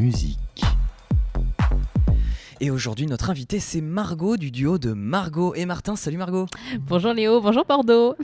musique. 0.00 0.38
Et 2.62 2.70
aujourd'hui, 2.70 3.06
notre 3.06 3.30
invité, 3.30 3.58
c'est 3.58 3.80
Margot 3.80 4.36
du 4.36 4.50
duo 4.50 4.76
de 4.76 4.92
Margot 4.92 5.54
et 5.54 5.64
Martin. 5.64 5.96
Salut 5.96 6.18
Margot. 6.18 6.44
Bonjour 6.78 7.14
Léo, 7.14 7.40
bonjour 7.40 7.64
Bordeaux. 7.64 8.16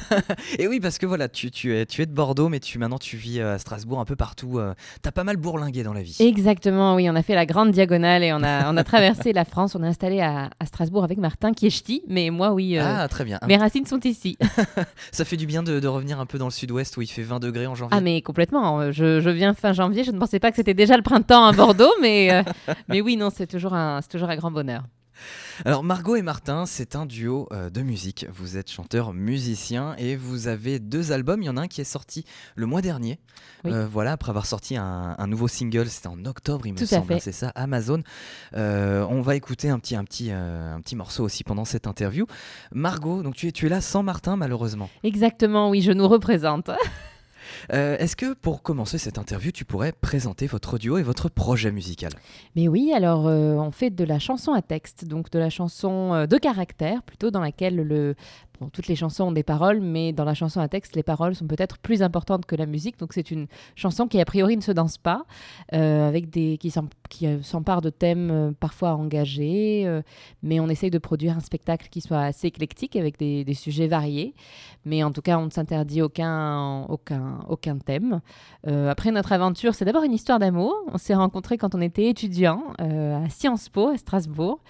et 0.58 0.66
oui, 0.66 0.80
parce 0.80 0.96
que 0.96 1.04
voilà, 1.04 1.28
tu, 1.28 1.50
tu, 1.50 1.76
es, 1.76 1.84
tu 1.84 2.00
es 2.00 2.06
de 2.06 2.12
Bordeaux, 2.14 2.48
mais 2.48 2.60
tu, 2.60 2.78
maintenant 2.78 2.96
tu 2.96 3.18
vis 3.18 3.40
euh, 3.40 3.56
à 3.56 3.58
Strasbourg 3.58 4.00
un 4.00 4.06
peu 4.06 4.16
partout. 4.16 4.58
Euh, 4.58 4.72
tu 5.02 5.06
as 5.06 5.12
pas 5.12 5.22
mal 5.22 5.36
bourlingué 5.36 5.82
dans 5.82 5.92
la 5.92 6.00
vie. 6.00 6.16
Exactement, 6.18 6.94
oui. 6.94 7.10
On 7.10 7.14
a 7.14 7.22
fait 7.22 7.34
la 7.34 7.44
grande 7.44 7.72
diagonale 7.72 8.24
et 8.24 8.32
on 8.32 8.42
a, 8.42 8.72
on 8.72 8.76
a 8.78 8.84
traversé 8.84 9.34
la 9.34 9.44
France. 9.44 9.74
On 9.74 9.82
est 9.82 9.86
installé 9.86 10.22
à, 10.22 10.48
à, 10.58 10.64
Strasbourg 10.64 11.04
avec 11.04 11.18
Martin, 11.18 11.52
qui 11.52 11.66
est 11.66 11.70
ch'ti, 11.70 12.04
mais 12.08 12.30
moi, 12.30 12.52
oui. 12.54 12.78
Euh, 12.78 12.82
ah, 12.82 13.06
très 13.08 13.26
bien. 13.26 13.38
Mes 13.46 13.58
racines 13.58 13.84
sont 13.84 14.00
ici. 14.00 14.38
Ça 15.12 15.26
fait 15.26 15.36
du 15.36 15.44
bien 15.44 15.62
de, 15.62 15.78
de 15.78 15.88
revenir 15.88 16.20
un 16.20 16.26
peu 16.26 16.38
dans 16.38 16.46
le 16.46 16.52
sud-ouest 16.52 16.96
où 16.96 17.02
il 17.02 17.06
fait 17.06 17.22
20 17.22 17.38
degrés 17.38 17.66
en 17.66 17.74
janvier. 17.74 17.94
Ah, 17.94 18.00
mais 18.00 18.22
complètement. 18.22 18.92
Je, 18.92 19.20
je 19.20 19.28
viens 19.28 19.52
fin 19.52 19.74
janvier. 19.74 20.04
Je 20.04 20.10
ne 20.10 20.18
pensais 20.18 20.40
pas 20.40 20.48
que 20.48 20.56
c'était 20.56 20.72
déjà 20.72 20.96
le 20.96 21.02
printemps 21.02 21.44
à 21.44 21.52
Bordeaux, 21.52 21.92
mais, 22.00 22.42
mais 22.88 23.02
oui, 23.02 23.18
non, 23.18 23.28
c'est 23.28 23.46
toujours, 23.46 23.73
un, 23.74 24.00
toujours 24.02 24.30
un 24.30 24.36
grand 24.36 24.50
bonheur. 24.50 24.84
Alors 25.64 25.84
Margot 25.84 26.16
et 26.16 26.22
Martin, 26.22 26.66
c'est 26.66 26.96
un 26.96 27.06
duo 27.06 27.48
euh, 27.52 27.70
de 27.70 27.82
musique. 27.82 28.26
Vous 28.32 28.56
êtes 28.56 28.70
chanteur, 28.70 29.12
musicien 29.12 29.94
et 29.98 30.16
vous 30.16 30.48
avez 30.48 30.78
deux 30.78 31.12
albums. 31.12 31.42
Il 31.42 31.46
y 31.46 31.48
en 31.48 31.56
a 31.56 31.62
un 31.62 31.68
qui 31.68 31.80
est 31.80 31.84
sorti 31.84 32.24
le 32.56 32.66
mois 32.66 32.82
dernier. 32.82 33.18
Euh, 33.66 33.86
voilà, 33.86 34.12
après 34.12 34.30
avoir 34.30 34.46
sorti 34.46 34.76
un, 34.76 35.26
nouveau 35.26 35.48
single, 35.48 35.88
c'était 35.88 36.08
en 36.08 36.24
octobre, 36.26 36.66
il 36.66 36.74
me 36.74 36.84
semble. 36.84 37.20
C'est 37.20 37.32
ça, 37.32 37.48
Amazon. 37.54 38.02
Euh, 38.54 39.06
on 39.08 39.22
va 39.22 39.36
écouter 39.36 39.70
un 39.70 39.78
petit, 39.78 39.96
un 39.96 40.04
petit, 40.04 40.30
un 40.30 40.80
petit 40.82 40.96
morceau 40.96 41.24
aussi 41.24 41.44
pendant 41.44 41.64
cette 41.64 41.86
interview. 41.86 42.26
Margot, 42.72 43.22
donc 43.22 43.36
tu 43.36 43.48
es, 43.48 43.52
tu 43.52 43.66
es 43.66 43.68
là 43.68 43.80
sans 43.80 44.02
Martin 44.02 44.36
malheureusement. 44.36 44.90
Exactement, 45.02 45.70
oui, 45.70 45.80
je 45.80 45.92
nous 45.92 46.08
représente. 46.08 46.70
Euh, 47.72 47.96
est-ce 47.98 48.16
que 48.16 48.34
pour 48.34 48.62
commencer 48.62 48.98
cette 48.98 49.18
interview, 49.18 49.50
tu 49.52 49.64
pourrais 49.64 49.92
présenter 49.92 50.46
votre 50.46 50.78
duo 50.78 50.98
et 50.98 51.02
votre 51.02 51.28
projet 51.28 51.72
musical? 51.72 52.12
Mais 52.56 52.68
oui, 52.68 52.92
alors 52.94 53.26
euh, 53.26 53.54
on 53.54 53.70
fait 53.70 53.90
de 53.90 54.04
la 54.04 54.18
chanson 54.18 54.52
à 54.52 54.62
texte, 54.62 55.04
donc 55.04 55.30
de 55.30 55.38
la 55.38 55.50
chanson 55.50 56.12
euh, 56.14 56.26
de 56.26 56.36
caractère 56.36 57.02
plutôt, 57.02 57.30
dans 57.30 57.40
laquelle 57.40 57.76
le 57.76 58.14
toutes 58.72 58.86
les 58.86 58.96
chansons 58.96 59.24
ont 59.24 59.32
des 59.32 59.42
paroles, 59.42 59.80
mais 59.80 60.12
dans 60.12 60.24
la 60.24 60.34
chanson 60.34 60.60
à 60.60 60.68
texte, 60.68 60.96
les 60.96 61.02
paroles 61.02 61.34
sont 61.34 61.46
peut-être 61.46 61.78
plus 61.78 62.02
importantes 62.02 62.46
que 62.46 62.56
la 62.56 62.66
musique. 62.66 62.98
Donc 62.98 63.12
c'est 63.12 63.30
une 63.30 63.46
chanson 63.74 64.06
qui 64.06 64.20
a 64.20 64.24
priori 64.24 64.56
ne 64.56 64.62
se 64.62 64.72
danse 64.72 64.98
pas, 64.98 65.24
euh, 65.72 66.08
avec 66.08 66.30
des 66.30 66.58
qui 66.58 67.26
euh, 67.26 67.42
s'empare 67.42 67.80
de 67.80 67.90
thèmes 67.90 68.30
euh, 68.30 68.52
parfois 68.58 68.94
engagés, 68.94 70.02
mais 70.42 70.60
on 70.60 70.68
essaye 70.68 70.90
de 70.90 70.98
produire 70.98 71.36
un 71.36 71.40
spectacle 71.40 71.88
qui 71.90 72.00
soit 72.00 72.20
assez 72.20 72.46
éclectique 72.48 72.96
avec 72.96 73.18
des, 73.18 73.54
sujets 73.54 73.86
variés. 73.86 74.34
Mais 74.84 75.02
en 75.02 75.12
tout 75.12 75.22
cas, 75.22 75.38
on 75.38 75.46
ne 75.46 75.50
s'interdit 75.50 76.02
aucun, 76.02 76.82
aucun, 76.88 77.40
aucun 77.48 77.78
thème. 77.78 78.20
après 78.66 79.10
notre 79.10 79.32
aventure, 79.32 79.74
c'est 79.74 79.84
d'abord 79.84 80.02
une 80.02 80.12
histoire 80.12 80.38
d'amour. 80.38 80.74
On 80.92 80.98
s'est 80.98 81.14
rencontrés 81.14 81.56
quand 81.56 81.74
on 81.74 81.80
était 81.80 82.08
étudiant 82.08 82.62
à 82.78 83.28
Sciences 83.30 83.68
Po 83.68 83.88
à 83.88 83.96
Strasbourg. 83.96 84.60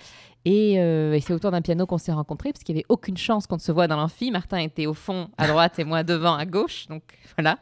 Euh, 0.46 1.12
et, 1.12 1.20
c'est 1.20 1.32
autour 1.32 1.50
d'un 1.50 1.62
piano 1.62 1.86
qu'on 1.86 1.98
s'est 1.98 2.12
rencontrés, 2.12 2.52
parce 2.52 2.64
qu'il 2.64 2.74
n'y 2.74 2.80
avait 2.80 2.86
aucune 2.88 3.16
chance 3.16 3.46
qu'on 3.46 3.58
se 3.58 3.72
voit 3.72 3.86
dans 3.86 3.96
l'amphi. 3.96 4.30
Martin 4.30 4.58
était 4.58 4.86
au 4.86 4.94
fond 4.94 5.28
à 5.38 5.46
droite 5.46 5.78
et 5.78 5.84
moi 5.84 6.02
devant 6.02 6.34
à 6.34 6.44
gauche. 6.44 6.86
Donc 6.88 7.02
voilà, 7.36 7.58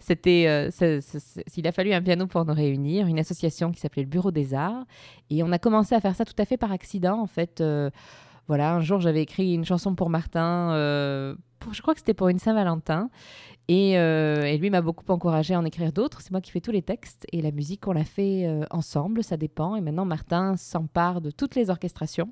c'était, 0.00 0.44
euh, 0.46 1.00
il 1.56 1.66
a 1.66 1.72
fallu 1.72 1.92
un 1.92 2.02
piano 2.02 2.26
pour 2.26 2.44
nous 2.44 2.54
réunir, 2.54 3.06
une 3.06 3.18
association 3.18 3.72
qui 3.72 3.80
s'appelait 3.80 4.02
le 4.02 4.08
Bureau 4.08 4.30
des 4.30 4.54
Arts. 4.54 4.84
Et 5.30 5.42
on 5.42 5.50
a 5.52 5.58
commencé 5.58 5.94
à 5.94 6.00
faire 6.00 6.14
ça 6.14 6.24
tout 6.24 6.34
à 6.38 6.44
fait 6.44 6.56
par 6.56 6.72
accident, 6.72 7.20
en 7.20 7.26
fait. 7.26 7.60
Euh, 7.60 7.90
voilà, 8.48 8.74
un 8.74 8.80
jour 8.80 9.00
j'avais 9.00 9.22
écrit 9.22 9.54
une 9.54 9.64
chanson 9.64 9.94
pour 9.96 10.08
Martin, 10.08 10.70
je 11.72 11.82
crois 11.82 11.94
que 11.94 12.00
c'était 12.00 12.14
pour 12.14 12.28
une 12.28 12.38
Saint-Valentin. 12.38 13.10
Euh, 13.70 14.44
et, 14.44 14.58
lui 14.58 14.70
m'a 14.70 14.80
beaucoup 14.80 15.10
encouragé 15.10 15.54
à 15.54 15.58
en 15.58 15.64
écrire 15.64 15.92
d'autres. 15.92 16.20
C'est 16.20 16.30
moi 16.30 16.40
qui 16.40 16.50
fais 16.50 16.60
tous 16.60 16.70
les 16.70 16.82
textes 16.82 17.26
et 17.32 17.42
la 17.42 17.50
musique, 17.50 17.86
on 17.88 17.92
l'a 17.92 18.04
fait 18.04 18.46
euh, 18.46 18.64
ensemble, 18.70 19.24
ça 19.24 19.36
dépend. 19.36 19.76
Et 19.76 19.80
maintenant, 19.80 20.04
Martin 20.04 20.56
s'empare 20.56 21.20
de 21.20 21.30
toutes 21.30 21.54
les 21.54 21.70
orchestrations. 21.70 22.30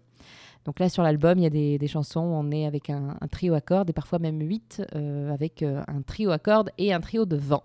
Donc 0.64 0.78
là, 0.78 0.88
sur 0.88 1.02
l'album, 1.02 1.38
il 1.38 1.42
y 1.42 1.46
a 1.46 1.78
des, 1.78 1.88
chansons 1.88 2.20
où 2.20 2.34
on 2.34 2.50
est 2.50 2.66
avec 2.66 2.88
un, 2.88 3.16
trio 3.30 3.54
à 3.54 3.60
cordes 3.60 3.90
et 3.90 3.92
parfois 3.92 4.18
même 4.18 4.40
huit 4.40 4.82
euh, 4.94 5.30
avec 5.32 5.62
un 5.62 6.02
trio 6.06 6.30
à 6.30 6.38
cordes 6.38 6.70
et 6.78 6.92
un 6.92 7.00
trio 7.00 7.26
de 7.26 7.36
vent. 7.36 7.64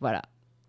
Voilà, 0.00 0.22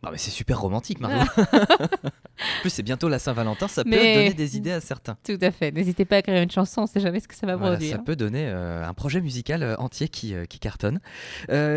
non 0.04 0.12
mais 0.12 0.18
c'est 0.18 0.32
super 0.32 0.60
romantique 0.62 1.00
Margot. 1.00 1.30
en 1.38 2.62
plus 2.62 2.70
c'est 2.70 2.84
bientôt 2.84 3.10
la 3.10 3.20
Saint-Valentin, 3.20 3.68
ça 3.68 3.84
peut 3.84 3.90
donner 3.90 4.34
des 4.34 4.58
idées 4.58 4.72
à 4.72 4.80
certains. 4.82 5.18
Tout 5.26 5.38
à 5.42 5.52
fait. 5.52 5.72
N'hésitez 5.72 6.06
pas 6.06 6.18
à 6.18 6.20
écrire 6.20 6.42
une 6.42 6.52
chanson, 6.52 6.82
on 6.82 6.88
sait 6.88 7.00
jamais 7.00 7.20
ce 7.20 7.28
que 7.28 7.36
ça 7.36 7.46
va 7.46 7.58
produire. 7.58 7.92
Ça 7.92 7.98
peut 7.98 8.16
donner 8.16 8.48
euh, 8.48 8.88
un 8.88 8.94
projet 8.94 9.22
musical 9.22 9.64
euh, 9.64 9.76
entier 9.78 10.08
qui, 10.08 10.34
euh, 10.34 10.46
qui 10.46 10.60
cartonne. 10.60 11.00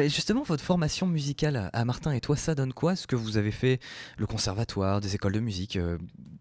justement, 0.09 0.43
votre 0.43 0.63
formation 0.63 1.07
musicale 1.07 1.71
à 1.73 1.85
Martin 1.85 2.13
et 2.13 2.21
toi, 2.21 2.37
ça 2.37 2.55
donne 2.55 2.73
quoi? 2.73 2.93
Est-ce 2.93 3.07
que 3.07 3.17
vous 3.17 3.37
avez 3.37 3.51
fait 3.51 3.81
le 4.19 4.27
conservatoire, 4.27 5.01
des 5.01 5.15
écoles 5.15 5.33
de 5.33 5.41
musique 5.41 5.79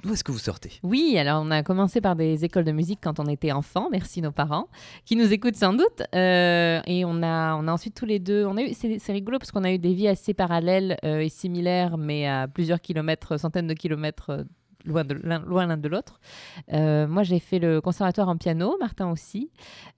D'où 0.03 0.13
est-ce 0.13 0.24
que 0.24 0.31
vous 0.31 0.40
sortez? 0.40 0.80
Oui, 0.81 1.16
alors 1.19 1.44
on 1.46 1.52
a 1.52 1.62
commencé 1.62 2.02
par 2.02 2.16
des 2.16 2.44
écoles 2.44 2.63
de 2.63 2.72
musique 2.72 3.00
quand 3.03 3.19
on 3.19 3.25
était 3.25 3.52
enfant, 3.52 3.88
merci 3.92 4.19
nos 4.22 4.31
parents, 4.31 4.68
qui 5.06 5.16
nous 5.16 5.31
écoutent 5.31 5.56
sans 5.56 5.74
doute. 5.74 6.02
et 6.13 7.03
on 7.06 7.24
a, 7.24 7.56
on 7.56 7.68
a 7.68 7.72
ensuite 7.72 7.94
tous 7.94 8.06
les 8.06 8.19
deux, 8.19 8.46
on 8.46 8.58
a 8.58 8.63
eu, 8.63 8.74
c'est 8.74 9.12
rigolo 9.12 9.38
parce 9.38 9.52
qu'on 9.52 9.63
a 9.63 9.72
eu 9.72 9.78
des 9.78 9.94
vies 9.94 10.08
assez 10.08 10.34
parallèles 10.34 10.98
et 11.03 11.30
similaires 11.30 11.70
mais 11.97 12.27
à 12.27 12.47
plusieurs 12.47 12.81
kilomètres, 12.81 13.37
centaines 13.37 13.67
de 13.67 13.73
kilomètres 13.73 14.29
euh, 14.31 14.43
loin 14.85 15.65
l'un 15.65 15.77
de 15.77 15.87
l'autre. 15.87 16.19
Euh, 16.73 17.07
moi, 17.07 17.23
j'ai 17.23 17.39
fait 17.39 17.59
le 17.59 17.81
conservatoire 17.81 18.29
en 18.29 18.37
piano, 18.37 18.77
Martin 18.79 19.11
aussi. 19.11 19.51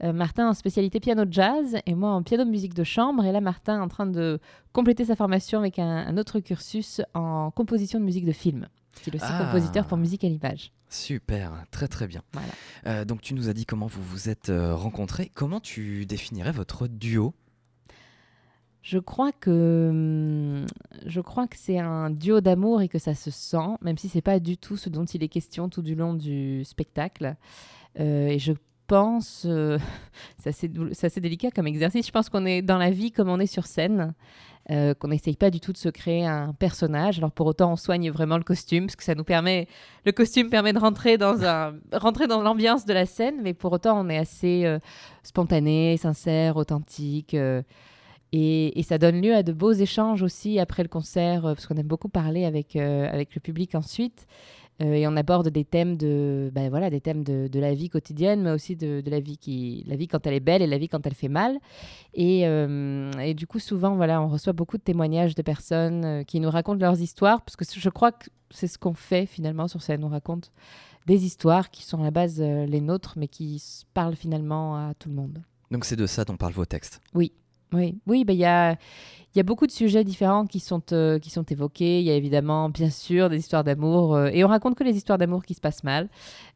Euh, 0.03 0.13
Martin 0.13 0.50
en 0.50 0.53
spécialité 0.53 1.00
piano 1.00 1.23
jazz 1.29 1.78
et 1.85 1.95
moi 1.95 2.11
en 2.11 2.23
piano 2.23 2.44
de 2.44 2.50
musique 2.50 2.73
de 2.73 2.84
chambre. 2.84 3.23
Et 3.25 3.31
là, 3.31 3.41
Martin 3.41 3.81
en 3.81 3.88
train 3.88 4.06
de 4.06 4.39
compléter 4.72 5.06
sa 5.06 5.16
formation 5.16 5.59
avec 5.59 5.79
un, 5.79 6.17
autre 6.17 6.39
cursus 6.39 7.01
en 7.13 7.51
composition 7.51 8.00
de 8.00 8.05
musique 8.05 8.25
de 8.25 8.31
film. 8.31 8.67
Il 9.07 9.16
est 9.16 9.23
aussi 9.23 9.31
ah. 9.34 9.45
compositeur 9.45 9.85
pour 9.85 9.97
musique 9.97 10.23
à 10.23 10.28
l'image. 10.28 10.72
Super, 10.90 11.51
très 11.72 11.88
très 11.88 12.05
bien. 12.05 12.22
donc 13.07 13.22
tu 13.22 13.34
nous 13.34 13.50
as 13.50 13.53
dit 13.53 13.66
comment 13.66 13.88
vous 13.88 14.03
vous 14.03 14.29
êtes 14.29 14.51
rencontrés. 14.51 15.31
Comment 15.34 15.59
tu 15.59 16.05
définirais 16.05 16.51
votre 16.51 16.88
duo? 16.88 17.34
Je 18.84 19.00
crois 19.00 19.32
que 19.32 19.88
hum, 19.90 20.66
je 21.06 21.22
crois 21.22 21.48
que 21.48 21.56
c'est 21.58 21.80
un 21.80 22.10
duo 22.10 22.42
d'amour 22.42 22.82
et 22.82 22.90
que 22.90 23.00
ça 23.00 23.16
se 23.16 23.32
sent, 23.32 23.78
même 23.82 23.98
si 23.98 24.10
c'est 24.10 24.22
pas 24.22 24.40
du 24.40 24.58
tout 24.58 24.76
ce 24.76 24.90
dont 24.90 25.06
il 25.06 25.24
est 25.24 25.30
question 25.30 25.70
tout 25.70 25.82
du 25.82 25.96
long 25.96 26.14
du 26.14 26.64
spectacle. 26.66 27.36
Euh, 28.00 28.28
et 28.28 28.40
je 28.40 28.52
pense, 28.88 29.46
euh, 29.46 29.80
c'est 30.38 30.50
assez, 31.06 31.22
délicat 31.22 31.50
comme 31.52 31.66
exercice. 31.66 32.06
Je 32.06 32.12
pense 32.12 32.28
qu'on 32.30 32.46
est 32.46 32.62
dans 32.62 32.78
la 32.78 32.92
vie 32.92 33.12
comme 33.14 33.30
on 33.30 33.40
est 33.40 33.48
sur 33.48 33.66
scène. 33.66 34.14
Euh, 34.70 34.94
qu'on 34.94 35.10
n'essaye 35.10 35.36
pas 35.36 35.50
du 35.50 35.60
tout 35.60 35.74
de 35.74 35.78
se 35.78 35.90
créer 35.90 36.26
un 36.26 36.54
personnage. 36.54 37.18
Alors 37.18 37.34
pour 37.34 37.48
autant, 37.48 37.74
on 37.74 37.76
soigne 37.76 38.10
vraiment 38.12 38.38
le 38.38 38.46
costume, 38.46 38.86
parce 38.86 38.96
que 38.96 39.04
ça 39.04 39.14
nous 39.14 39.26
permet, 39.26 39.68
le 40.06 40.14
costume 40.14 40.50
permet 40.50 40.72
de 40.72 40.80
rentrer 40.80 41.18
dans 41.18 41.44
un, 41.44 41.74
rentrer 41.92 42.28
dans 42.28 42.42
l'ambiance 42.42 42.86
de 42.86 42.94
la 42.94 43.06
scène, 43.06 43.42
mais 43.44 43.54
pour 43.54 43.74
autant, 43.74 44.00
on 44.00 44.08
est 44.08 44.18
assez 44.18 44.66
spontané, 45.22 45.98
sincère, 45.98 46.56
authentique. 46.56 47.36
Et, 48.36 48.82
ça 48.84 48.98
donne 48.98 49.22
lieu 49.22 49.36
à 49.36 49.44
de 49.44 49.54
beaux 49.54 49.72
échanges 49.72 50.24
aussi 50.24 50.60
après 50.60 50.82
le 50.82 50.90
concert, 50.90 51.46
euh, 51.46 51.54
parce 51.54 51.68
qu'on 51.68 51.76
aime 51.76 51.88
beaucoup 51.88 52.10
parler 52.10 52.46
avec, 52.46 52.76
euh, 52.76 53.08
avec 53.10 53.36
le 53.36 53.40
public 53.40 53.76
ensuite. 53.76 54.26
Euh, 54.82 54.94
et 54.94 55.08
on 55.08 55.16
aborde 55.16 55.50
des 55.50 55.64
thèmes 55.64 55.98
de, 55.98 56.50
ben 56.52 56.68
voilà, 56.72 56.90
des 56.90 57.00
thèmes 57.00 57.24
de, 57.24 57.48
de, 57.48 57.60
la 57.60 57.76
vie 57.76 57.90
quotidienne, 57.90 58.42
mais 58.42 58.50
aussi 58.50 58.76
de, 58.76 59.02
de, 59.02 59.12
la 59.12 59.20
vie 59.20 59.38
qui, 59.38 59.84
la 59.88 59.96
vie 59.96 60.08
quand 60.08 60.26
elle 60.26 60.34
est 60.34 60.40
belle 60.40 60.64
et 60.64 60.68
la 60.68 60.80
vie 60.80 60.88
quand 60.88 61.06
elle 61.06 61.14
fait 61.14 61.28
mal. 61.28 61.60
Et, 62.16 62.42
et 62.42 63.34
du 63.36 63.46
coup, 63.46 63.60
souvent, 63.60 63.96
voilà, 63.96 64.20
on 64.20 64.28
reçoit 64.28 64.54
beaucoup 64.54 64.78
de 64.78 64.82
témoignages 64.82 65.36
de 65.36 65.44
personnes 65.44 66.26
qui 66.26 66.40
nous 66.40 66.50
racontent 66.50 66.80
leurs 66.80 67.00
histoires, 67.00 67.44
parce 67.44 67.56
que 67.56 67.66
je 67.66 67.90
crois 67.90 68.12
que 68.12 68.26
c'est 68.50 68.68
ce 68.68 68.80
qu'on 68.80 68.96
fait 68.96 69.28
finalement 69.28 69.68
sur 69.68 69.84
scène. 69.84 70.04
On 70.04 70.10
raconte 70.10 70.52
des 71.06 71.24
histoires 71.24 71.70
qui 71.70 71.84
sont 71.84 72.02
à 72.02 72.06
la 72.06 72.12
base 72.12 72.42
les 72.42 72.82
nôtres, 72.82 73.14
mais 73.16 73.28
qui 73.28 73.62
parlent 73.94 74.16
finalement 74.16 74.76
à 74.76 74.96
tout 74.96 75.10
le 75.10 75.16
monde. 75.16 75.44
Donc 75.70 75.86
c'est 75.86 75.96
de 75.96 76.08
ça 76.08 76.26
dont 76.26 76.36
parlent 76.36 76.54
vos 76.54 76.66
textes? 76.66 77.00
Oui. 77.14 77.32
Oui, 77.73 78.00
oui, 78.06 78.23
bah, 78.23 78.34
il 78.34 78.39
y 78.39 79.39
a 79.39 79.44
beaucoup 79.44 79.66
de 79.66 79.72
sujets 79.72 80.03
différents 80.03 80.45
qui 80.45 80.59
sont, 80.59 80.84
euh, 80.91 81.17
qui 81.17 81.31
sont 81.31 81.44
évoqués. 81.44 82.00
Il 82.00 82.06
y 82.06 82.11
a 82.11 82.13
évidemment, 82.13 82.69
bien 82.69 82.91
sûr, 82.91 83.29
des 83.29 83.39
histoires 83.39 83.64
d'amour. 83.64 84.16
Euh, 84.16 84.29
et 84.31 84.43
on 84.43 84.47
raconte 84.47 84.75
que 84.75 84.84
les 84.84 84.96
histoires 84.96 85.17
d'amour 85.17 85.43
qui 85.43 85.55
se 85.55 85.61
passent 85.61 85.84
mal. 85.84 86.08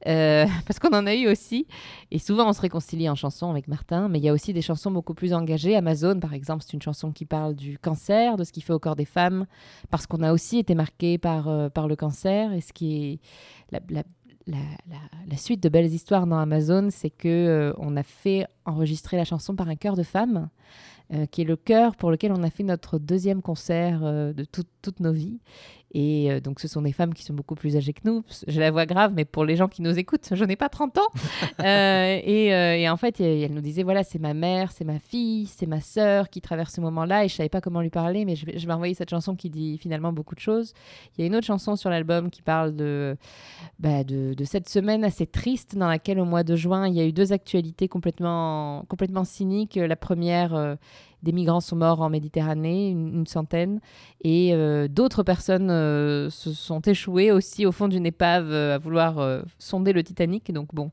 Euh, 0.06 0.46
parce 0.68 0.78
qu'on 0.78 0.96
en 0.96 1.08
a 1.08 1.16
eu 1.16 1.28
aussi. 1.28 1.66
Et 2.12 2.20
souvent, 2.20 2.48
on 2.48 2.54
se 2.54 2.62
réconcilie 2.62 3.10
en 3.10 3.16
chanson 3.16 3.50
avec 3.50 3.68
Martin. 3.68 4.10
Mais 4.10 4.20
il 4.20 4.26
y 4.26 4.30
a 4.30 4.34
aussi 4.34 4.54
des 4.54 4.62
chansons 4.62 4.92
beaucoup 4.92 5.16
plus 5.16 5.34
engagées. 5.34 5.76
Amazon, 5.76 6.20
par 6.20 6.36
exemple, 6.36 6.64
c'est 6.64 6.74
une 6.74 6.82
chanson 6.82 7.12
qui 7.12 7.26
parle 7.26 7.56
du 7.56 7.80
cancer, 7.80 8.38
de 8.38 8.44
ce 8.44 8.52
qui 8.52 8.62
fait 8.62 8.74
au 8.74 8.80
corps 8.80 8.96
des 8.96 9.06
femmes. 9.06 9.48
Parce 9.90 10.06
qu'on 10.06 10.22
a 10.22 10.32
aussi 10.32 10.60
été 10.60 10.76
marqué 10.76 11.18
par, 11.18 11.72
par 11.72 11.88
le 11.88 11.96
cancer. 11.96 12.54
Et 12.54 12.62
ce 12.62 12.74
qui 12.74 13.20
est. 13.72 13.82
La, 14.50 15.36
suite 15.36 15.62
de 15.62 15.68
belles 15.68 15.92
histoires 15.92 16.26
dans 16.26 16.38
Amazon, 16.38 16.88
c'est 16.90 17.10
que 17.10 17.74
on 17.80 17.98
a 17.98 18.04
fait 18.04 18.46
enregistrer 18.66 19.18
la 19.18 19.26
chanson 19.26 19.56
par 19.56 19.68
un 19.68 19.76
chœur 19.76 19.96
de 19.96 20.04
femmes. 20.04 20.50
Euh, 21.14 21.26
qui 21.26 21.40
est 21.40 21.46
le 21.46 21.56
chœur 21.56 21.96
pour 21.96 22.12
lequel 22.12 22.34
on 22.34 22.44
a 22.44 22.50
fait 22.50 22.64
notre 22.64 23.00
deuxième 23.00 23.42
concert 23.42 24.02
euh, 24.04 24.34
de 24.34 24.44
toutes 24.44 25.00
nos 25.00 25.14
vies. 25.14 25.40
Et 25.94 26.32
euh, 26.32 26.40
donc, 26.40 26.60
ce 26.60 26.68
sont 26.68 26.82
des 26.82 26.92
femmes 26.92 27.14
qui 27.14 27.24
sont 27.24 27.34
beaucoup 27.34 27.56
plus 27.56 27.78
âgées 27.78 27.94
que 27.94 28.02
nous. 28.04 28.24
J'ai 28.48 28.60
la 28.60 28.72
voix 28.72 28.86
grave, 28.86 29.14
mais 29.16 29.26
pour 29.26 29.46
les 29.46 29.56
gens 29.56 29.68
qui 29.68 29.82
nous 29.82 29.98
écoutent, 29.98 30.30
je 30.32 30.44
n'ai 30.44 30.56
pas 30.56 30.70
30 30.70 30.98
ans. 30.98 31.02
Euh, 31.60 32.20
euh, 32.28 32.74
et, 32.74 32.88
en 32.90 32.98
fait, 32.98 33.20
elle 33.20 33.52
nous 33.52 33.62
disait 33.62 33.82
voilà, 33.82 34.04
c'est 34.04 34.20
ma 34.20 34.34
mère, 34.34 34.72
c'est 34.72 34.84
ma 34.86 35.00
fille, 35.00 35.48
c'est 35.48 35.66
ma 35.66 35.82
sœur 35.82 36.30
qui 36.30 36.40
traverse 36.40 36.74
ce 36.76 36.82
moment-là. 36.82 37.26
Et 37.26 37.30
je 37.30 37.36
savais 37.36 37.50
pas 37.50 37.62
comment 37.62 37.82
lui 37.82 37.90
parler, 37.90 38.26
mais 38.26 38.36
je, 38.36 38.46
je 38.56 38.70
envoyer 38.70 38.94
cette 38.94 39.10
chanson 39.10 39.36
qui 39.36 39.50
dit 39.50 39.78
finalement 39.78 40.14
beaucoup 40.14 40.36
de 40.36 40.40
choses. 40.40 40.74
Il 41.18 41.22
y 41.22 41.24
a 41.24 41.28
une 41.28 41.36
autre 41.36 41.48
chanson 41.48 41.76
sur 41.76 41.90
l'album 41.90 42.30
qui 42.30 42.42
parle 42.42 42.76
de, 42.76 43.18
bah, 43.80 44.04
de, 44.04 44.34
de, 44.36 44.44
cette 44.44 44.70
semaine 44.70 45.04
assez 45.04 45.26
triste 45.26 45.76
dans 45.76 45.88
laquelle, 45.88 46.20
au 46.20 46.26
mois 46.26 46.44
de 46.44 46.56
juin, 46.56 46.88
il 46.88 46.94
y 46.94 47.00
a 47.00 47.06
eu 47.06 47.14
deux 47.14 47.34
actualités 47.34 47.88
complètement, 47.88 48.86
complètement 48.88 49.24
cyniques. 49.24 49.76
La 49.76 49.96
première, 49.96 50.78
des 51.24 51.32
migrants 51.32 51.62
sont 51.62 51.76
morts 51.76 52.02
en 52.02 52.10
Méditerranée, 52.10 52.90
une, 52.90 53.26
centaine, 53.26 53.80
et 54.24 54.54
euh, 54.54 54.88
d'autres 54.88 55.24
personnes 55.24 55.70
euh, 55.72 56.30
se 56.30 56.54
sont 56.54 56.82
échouées 56.82 57.32
aussi 57.32 57.66
au 57.66 57.72
fond 57.72 57.88
d'une 57.88 58.06
épave 58.06 58.52
euh, 58.52 58.76
à 58.76 58.78
vouloir 58.78 59.44
sonder 59.58 59.94
le 59.94 60.04
Titanic. 60.04 60.52
Donc 60.52 60.74
bon, 60.74 60.92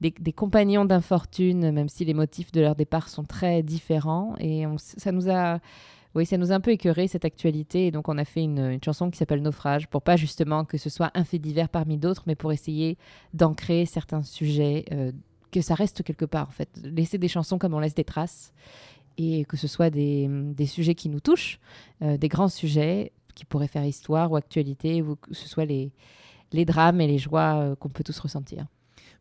des, 0.00 0.12
compagnons 0.32 0.84
d'infortune, 0.84 1.70
même 1.72 1.88
si 1.88 2.04
les 2.04 2.14
motifs 2.14 2.52
de 2.52 2.60
leur 2.60 2.76
départ 2.76 3.08
sont 3.08 3.24
très 3.24 3.62
différents, 3.62 4.34
et 4.38 4.64
ça 4.76 5.12
nous 5.12 5.30
a 5.30 5.58
oui, 6.14 6.26
ça 6.26 6.38
nous 6.38 6.52
a 6.52 6.54
un 6.54 6.60
peu 6.60 6.70
écœuré 6.70 7.08
cette 7.08 7.24
actualité. 7.24 7.88
Et 7.88 7.90
donc, 7.90 8.08
on 8.08 8.16
a 8.18 8.24
fait 8.24 8.44
une, 8.44 8.78
chanson 8.84 9.10
qui 9.10 9.18
s'appelle 9.18 9.42
Naufrage 9.42 9.88
pour 9.88 10.00
pas 10.00 10.14
justement 10.14 10.64
que 10.64 10.78
ce 10.78 10.88
soit 10.88 11.10
un 11.14 11.24
fait 11.24 11.40
divers 11.40 11.68
parmi 11.68 11.98
d'autres, 11.98 12.22
mais 12.28 12.36
pour 12.36 12.52
essayer 12.52 12.98
d'ancrer 13.32 13.84
certains 13.84 14.22
sujets, 14.22 14.84
que 15.54 15.60
ça 15.60 15.74
reste 15.74 16.02
quelque 16.02 16.24
part 16.24 16.48
en 16.48 16.52
fait. 16.52 16.68
Laisser 16.82 17.16
des 17.16 17.28
chansons 17.28 17.58
comme 17.58 17.74
on 17.74 17.78
laisse 17.78 17.94
des 17.94 18.04
traces 18.04 18.52
et 19.18 19.44
que 19.44 19.56
ce 19.56 19.68
soit 19.68 19.90
des, 19.90 20.28
des 20.28 20.66
sujets 20.66 20.94
qui 20.94 21.08
nous 21.08 21.20
touchent, 21.20 21.58
euh, 22.02 22.16
des 22.16 22.28
grands 22.28 22.48
sujets 22.48 23.12
qui 23.34 23.44
pourraient 23.44 23.68
faire 23.68 23.84
histoire 23.84 24.30
ou 24.30 24.36
actualité, 24.36 25.02
ou 25.02 25.16
que 25.16 25.34
ce 25.34 25.48
soit 25.48 25.64
les, 25.64 25.92
les 26.52 26.64
drames 26.64 27.00
et 27.00 27.06
les 27.06 27.18
joies 27.18 27.56
euh, 27.56 27.74
qu'on 27.76 27.88
peut 27.88 28.04
tous 28.04 28.18
ressentir. 28.18 28.66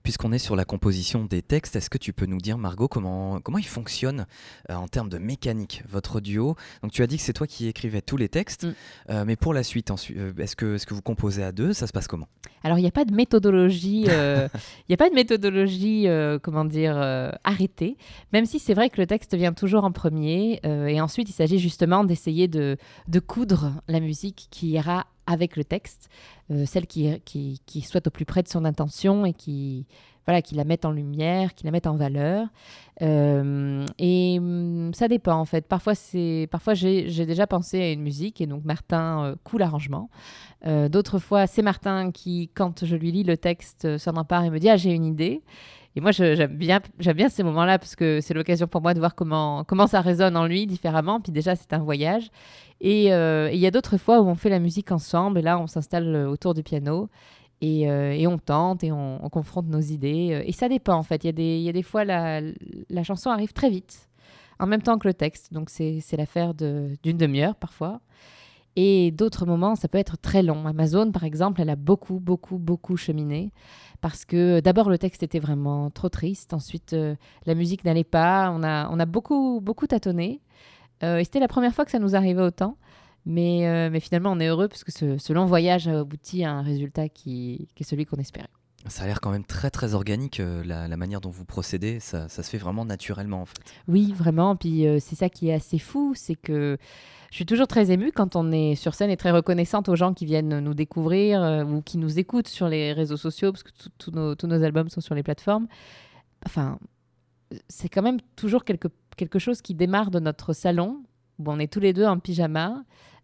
Puisqu'on 0.04 0.34
est 0.34 0.38
sur 0.40 0.58
la 0.58 0.66
composition 0.66 1.24
des 1.24 1.42
textes, 1.42 1.78
est-ce 1.78 1.90
que 1.90 1.98
tu 1.98 2.12
peux 2.12 2.26
nous 2.26 2.40
dire, 2.40 2.58
Margot, 2.58 2.90
comment, 2.90 3.40
comment 3.40 3.58
il 3.58 3.66
fonctionne 3.66 4.26
euh, 4.70 4.76
en 4.76 4.90
termes 4.90 5.08
de 5.08 5.18
mécanique, 5.18 5.82
votre 5.88 6.20
duo? 6.20 6.58
Donc 6.82 6.92
tu 6.92 7.02
as 7.04 7.08
dit 7.08 7.16
que 7.16 7.24
c'est 7.24 7.32
toi 7.32 7.48
qui 7.48 7.70
écrivais 7.70 8.02
tous 8.02 8.18
les 8.18 8.28
textes, 8.28 8.66
mm. 8.66 8.74
euh, 9.12 9.24
mais 9.26 9.38
pour 9.38 9.54
la 9.54 9.64
suite, 9.64 9.92
euh, 9.92 10.34
est-ce 10.38 10.58
que, 10.58 10.76
est 10.76 10.86
que 10.86 10.94
vous 10.94 11.02
composez 11.02 11.42
à 11.42 11.54
deux? 11.54 11.72
Ça 11.72 11.88
se 11.88 11.94
passe 11.94 12.08
comment? 12.08 12.28
Alors 12.66 12.80
il 12.80 12.82
n'y 12.82 12.88
a 12.88 12.92
pas 12.92 13.06
de 13.06 13.14
méthodologie, 13.14 14.02
il 14.08 14.50
n'y 14.90 14.94
a 14.94 14.98
pas 14.98 15.10
de 15.10 15.16
méthodologie, 15.16 16.08
comment 16.42 16.66
dire, 16.66 16.98
arrêtée, 17.46 17.98
même 18.34 18.46
si 18.46 18.60
c'est 18.60 18.74
vrai 18.74 18.90
que 18.90 19.00
le 19.00 19.08
texte 19.08 19.36
vient 19.36 19.54
toujours 19.54 19.86
en 19.86 19.94
premier, 19.94 20.60
et 20.64 21.00
ensuite 21.00 21.30
il 21.30 21.34
s'agit 21.34 21.60
justement 21.60 22.04
d'essayer 22.04 22.50
de, 22.50 22.78
de 23.08 23.20
coudre 23.20 23.74
la 23.88 24.02
musique 24.02 24.48
qui 24.52 24.72
ira 24.72 25.06
avec 25.26 25.56
le 25.56 25.64
texte, 25.64 26.10
euh, 26.52 26.66
celle 26.66 26.88
qui, 26.88 27.20
qui, 27.26 27.82
soit 27.82 28.06
au 28.06 28.10
plus 28.10 28.26
près 28.26 28.44
de 28.44 28.48
son 28.48 28.66
intention 28.66 29.26
et 29.26 29.34
qui, 29.34 29.86
voilà, 30.26 30.42
qui 30.42 30.56
la 30.56 30.64
mette 30.64 30.86
en 30.86 30.92
lumière, 30.92 31.54
qui 31.56 31.66
la 31.66 31.72
mette 31.72 31.88
en 31.88 31.96
valeur. 31.96 32.48
Euh, 33.02 33.86
et 34.00 34.38
hum, 34.40 34.94
ça 34.94 35.08
dépend 35.08 35.36
en 35.36 35.46
fait. 35.46 35.68
Parfois, 35.68 35.94
parfois 36.52 36.74
j'ai, 36.74 37.26
déjà 37.26 37.48
pensé 37.48 37.82
à 37.82 37.92
une 37.92 38.02
musique 38.02 38.42
et 38.42 38.48
donc 38.48 38.66
Martin 38.66 39.24
euh, 39.24 39.36
coule 39.44 39.62
l'arrangement. 39.62 40.10
d'autres 40.66 41.20
fois, 41.20 41.48
c'est 41.48 41.62
Martin 41.62 42.12
qui, 42.12 42.50
quand 42.54 42.86
je 42.86 42.96
lui 42.96 43.12
lis 43.12 43.24
le 43.24 43.38
texte, 43.38 43.98
s'en 43.98 44.16
empare 44.16 44.44
et 44.44 44.50
me 44.50 44.60
dit 44.60 44.70
Ah, 44.70 44.78
j'ai 44.78 44.94
une 44.94 45.06
idée. 45.06 45.42
Et 45.96 46.02
moi, 46.02 46.12
j'aime 46.12 46.56
bien, 46.58 47.30
ces 47.30 47.44
moments-là 47.44 47.78
parce 47.78 47.96
que 47.96 48.20
c'est 48.20 48.34
l'occasion 48.34 48.68
pour 48.68 48.82
moi 48.82 48.94
de 48.94 49.00
voir 49.00 49.14
comment, 49.14 49.88
ça 49.88 50.02
résonne 50.02 50.36
en 50.36 50.48
lui 50.48 50.66
différemment. 50.66 51.22
Puis 51.22 51.32
déjà, 51.32 51.56
c'est 51.56 51.72
un 51.74 51.80
voyage. 51.80 52.30
Euh, 52.84 53.48
et 53.50 53.54
il 53.54 53.60
y 53.60 53.68
a 53.68 53.72
d'autres 53.72 53.98
fois 53.98 54.20
où 54.20 54.28
on 54.28 54.36
fait 54.36 54.50
la 54.50 54.60
musique 54.60 54.92
ensemble. 54.92 55.40
Et 55.40 55.42
là, 55.44 55.60
on 55.60 55.68
s'installe 55.68 56.16
autour 56.28 56.56
du 56.56 56.64
piano. 56.64 57.10
Et, 57.62 57.90
euh, 57.90 58.12
et, 58.12 58.28
on 58.28 58.40
tente 58.40 58.84
et 58.84 58.92
on, 58.92 59.20
confronte 59.30 59.68
nos 59.68 59.80
idées. 59.80 60.44
Et 60.46 60.52
ça 60.52 60.68
dépend 60.68 60.96
en 60.96 61.04
fait. 61.04 61.24
Il 61.24 61.40
y, 61.40 61.70
a 61.70 61.72
des 61.72 61.84
fois, 61.84 62.04
la, 62.04 62.42
chanson 63.04 63.30
arrive 63.30 63.54
très 63.54 63.70
vite, 63.70 64.10
en 64.60 64.66
même 64.66 64.82
temps 64.82 64.98
que 64.98 65.08
le 65.08 65.14
texte. 65.14 65.54
Donc 65.54 65.70
c'est 65.70 66.02
l'affaire 66.18 66.56
d'une 66.56 67.18
demi-heure 67.18 67.56
parfois. 67.56 68.02
Et 68.76 69.12
d'autres 69.12 69.46
moments, 69.46 69.76
ça 69.76 69.88
peut 69.88 70.00
être 70.00 70.18
très 70.18 70.42
long. 70.42 70.66
Amazon, 70.66 71.12
par 71.12 71.24
exemple, 71.24 71.62
elle 71.62 71.70
a 71.70 71.76
beaucoup, 71.76 72.20
beaucoup, 72.20 72.58
beaucoup 72.58 72.98
cheminé 72.98 73.52
parce 74.04 74.26
que 74.26 74.60
d'abord 74.60 74.90
le 74.90 74.98
texte 74.98 75.24
était 75.24 75.40
vraiment 75.40 75.90
trop 75.90 76.10
triste, 76.10 76.54
ensuite 76.54 76.92
euh, 76.92 77.16
la 77.46 77.56
musique 77.56 77.86
n'allait 77.86 78.04
pas, 78.04 78.52
on 78.52 78.62
a, 78.62 78.90
on 78.90 79.00
a 79.00 79.06
beaucoup, 79.06 79.62
beaucoup 79.62 79.88
tâtonné. 79.88 80.42
Euh, 81.04 81.20
et 81.20 81.24
c'était 81.24 81.40
la 81.40 81.48
première 81.48 81.74
fois 81.74 81.86
que 81.86 81.92
ça 81.92 82.00
nous 82.00 82.14
arrivait 82.14 82.42
autant. 82.42 82.76
Mais, 83.26 83.66
euh, 83.66 83.90
mais 83.90 84.02
finalement, 84.02 84.34
on 84.34 84.42
est 84.42 84.48
heureux 84.48 84.68
parce 84.68 84.84
que 84.84 84.92
ce, 84.92 85.32
long 85.32 85.46
voyage 85.46 85.88
a 85.88 86.00
abouti 86.02 86.44
à 86.44 86.52
un 86.52 86.62
résultat 86.64 87.08
qui, 87.08 87.70
qui 87.76 87.84
est 87.84 87.86
celui 87.86 88.06
qu'on 88.06 88.18
espérait. 88.18 88.50
Ça 88.88 89.04
a 89.04 89.08
l'air 89.08 89.22
quand 89.22 89.32
même 89.32 89.46
très 89.46 89.70
très 89.70 89.94
organique, 89.94 90.42
la, 90.66 90.90
la, 90.90 90.98
manière 90.98 91.22
dont 91.22 91.30
vous 91.30 91.46
procédez, 91.46 92.02
ça, 92.02 92.28
ça, 92.28 92.44
se 92.44 92.50
fait 92.50 92.58
vraiment 92.58 92.84
naturellement 92.84 93.44
en 93.44 93.46
fait. 93.46 93.64
Oui, 93.88 94.12
vraiment, 94.12 94.58
puis 94.58 94.86
c'est 95.00 95.16
ça 95.16 95.30
qui 95.30 95.48
est 95.48 95.54
assez 95.54 95.80
fou, 95.80 96.12
c'est 96.18 96.36
que 96.36 96.78
je 97.34 97.38
suis 97.38 97.48
toujours 97.48 97.68
très 97.68 97.90
émue 97.90 98.12
quand 98.12 98.36
on 98.36 98.52
est 98.52 98.76
sur 98.76 98.94
scène 98.94 99.10
et 99.10 99.18
très 99.18 99.32
reconnaissante 99.32 99.90
aux 99.90 99.96
gens 99.96 100.14
qui 100.14 100.24
viennent 100.24 100.60
nous 100.60 100.76
découvrir 100.76 101.42
euh, 101.42 101.64
ou 101.64 101.82
qui 101.82 101.98
nous 101.98 102.20
écoutent 102.20 102.48
sur 102.48 102.70
les 102.70 102.94
réseaux 102.94 103.18
sociaux, 103.18 103.52
parce 103.52 103.64
que 103.64 103.72
tous 103.98 104.12
nos, 104.12 104.36
nos 104.36 104.64
albums 104.64 104.88
sont 104.90 105.02
sur 105.02 105.16
les 105.16 105.24
plateformes. 105.24 105.66
Enfin, 106.46 106.78
c'est 107.68 107.90
quand 107.90 108.04
même 108.04 108.20
toujours 108.36 108.64
quelque, 108.64 108.88
quelque 109.18 109.40
chose 109.40 109.64
qui 109.64 109.74
démarre 109.74 110.12
de 110.12 110.20
notre 110.20 110.54
salon, 110.54 111.02
où 111.40 111.52
on 111.52 111.58
est 111.58 111.74
tous 111.74 111.80
les 111.80 111.92
deux 111.92 112.06
en 112.06 112.20
pyjama. 112.20 112.84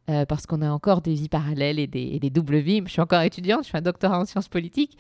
Euh, 0.10 0.26
parce 0.26 0.48
qu'on 0.48 0.64
a 0.64 0.72
encore 0.72 1.02
des 1.02 1.14
vies 1.14 1.30
parallèles 1.30 1.78
et 1.78 1.86
des, 1.86 2.18
des, 2.18 2.30
doubles 2.32 2.58
vies. 2.58 2.82
Je 2.84 2.92
suis 2.92 3.02
encore 3.02 3.22
étudiante, 3.22 3.60
je 3.62 3.68
suis 3.68 3.78
un 3.78 3.84
doctorat 3.84 4.20
en 4.20 4.26
sciences 4.26 4.48
politiques. 4.48 4.98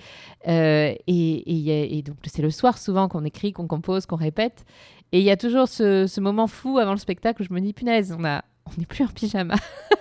Euh, 0.47 0.93
et, 1.07 1.97
et, 1.97 2.03
donc, 2.03 2.17
c'est 2.25 2.43
le 2.43 2.51
soir 2.51 2.77
souvent 2.77 3.07
qu'on 3.07 3.25
écrit, 3.25 3.53
qu'on 3.53 3.65
compose, 3.65 4.05
qu'on 4.05 4.17
répète. 4.17 4.65
Et 5.11 5.17
il 5.17 5.25
y 5.25 5.31
a 5.31 5.37
toujours 5.37 5.67
ce, 5.67 6.05
ce, 6.05 6.21
moment 6.21 6.45
fou 6.45 6.77
avant 6.77 6.91
le 6.91 6.99
spectacle 6.99 7.41
où 7.41 7.45
je 7.45 7.51
me 7.51 7.59
dis, 7.59 7.73
punaise, 7.73 8.15
on 8.15 8.23
a, 8.23 8.43
on 8.65 8.79
n'est 8.79 8.85
plus 8.85 9.03
en 9.03 9.07
pyjama. 9.07 9.55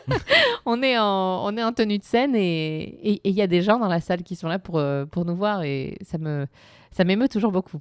on, 0.67 0.83
est 0.83 0.99
en, 0.99 1.45
on 1.45 1.57
est 1.57 1.63
en 1.63 1.73
tenue 1.73 1.99
de 1.99 2.05
scène 2.05 2.35
et 2.35 3.21
il 3.25 3.35
y 3.35 3.43
a 3.43 3.47
des 3.47 3.63
gens 3.63 3.79
dans 3.79 3.89
la 3.89 4.01
salle 4.01 4.23
qui 4.23 4.37
sont 4.37 4.49
là 4.49 4.59
pour, 4.59 4.79
euh, 4.79 5.05
pour 5.07 5.25
nous 5.25 5.37
voir 5.37 5.63
et 5.63 5.97
ça 6.03 6.19
ça 6.91 7.05
m'émeut 7.05 7.29
toujours 7.29 7.53
beaucoup. 7.53 7.81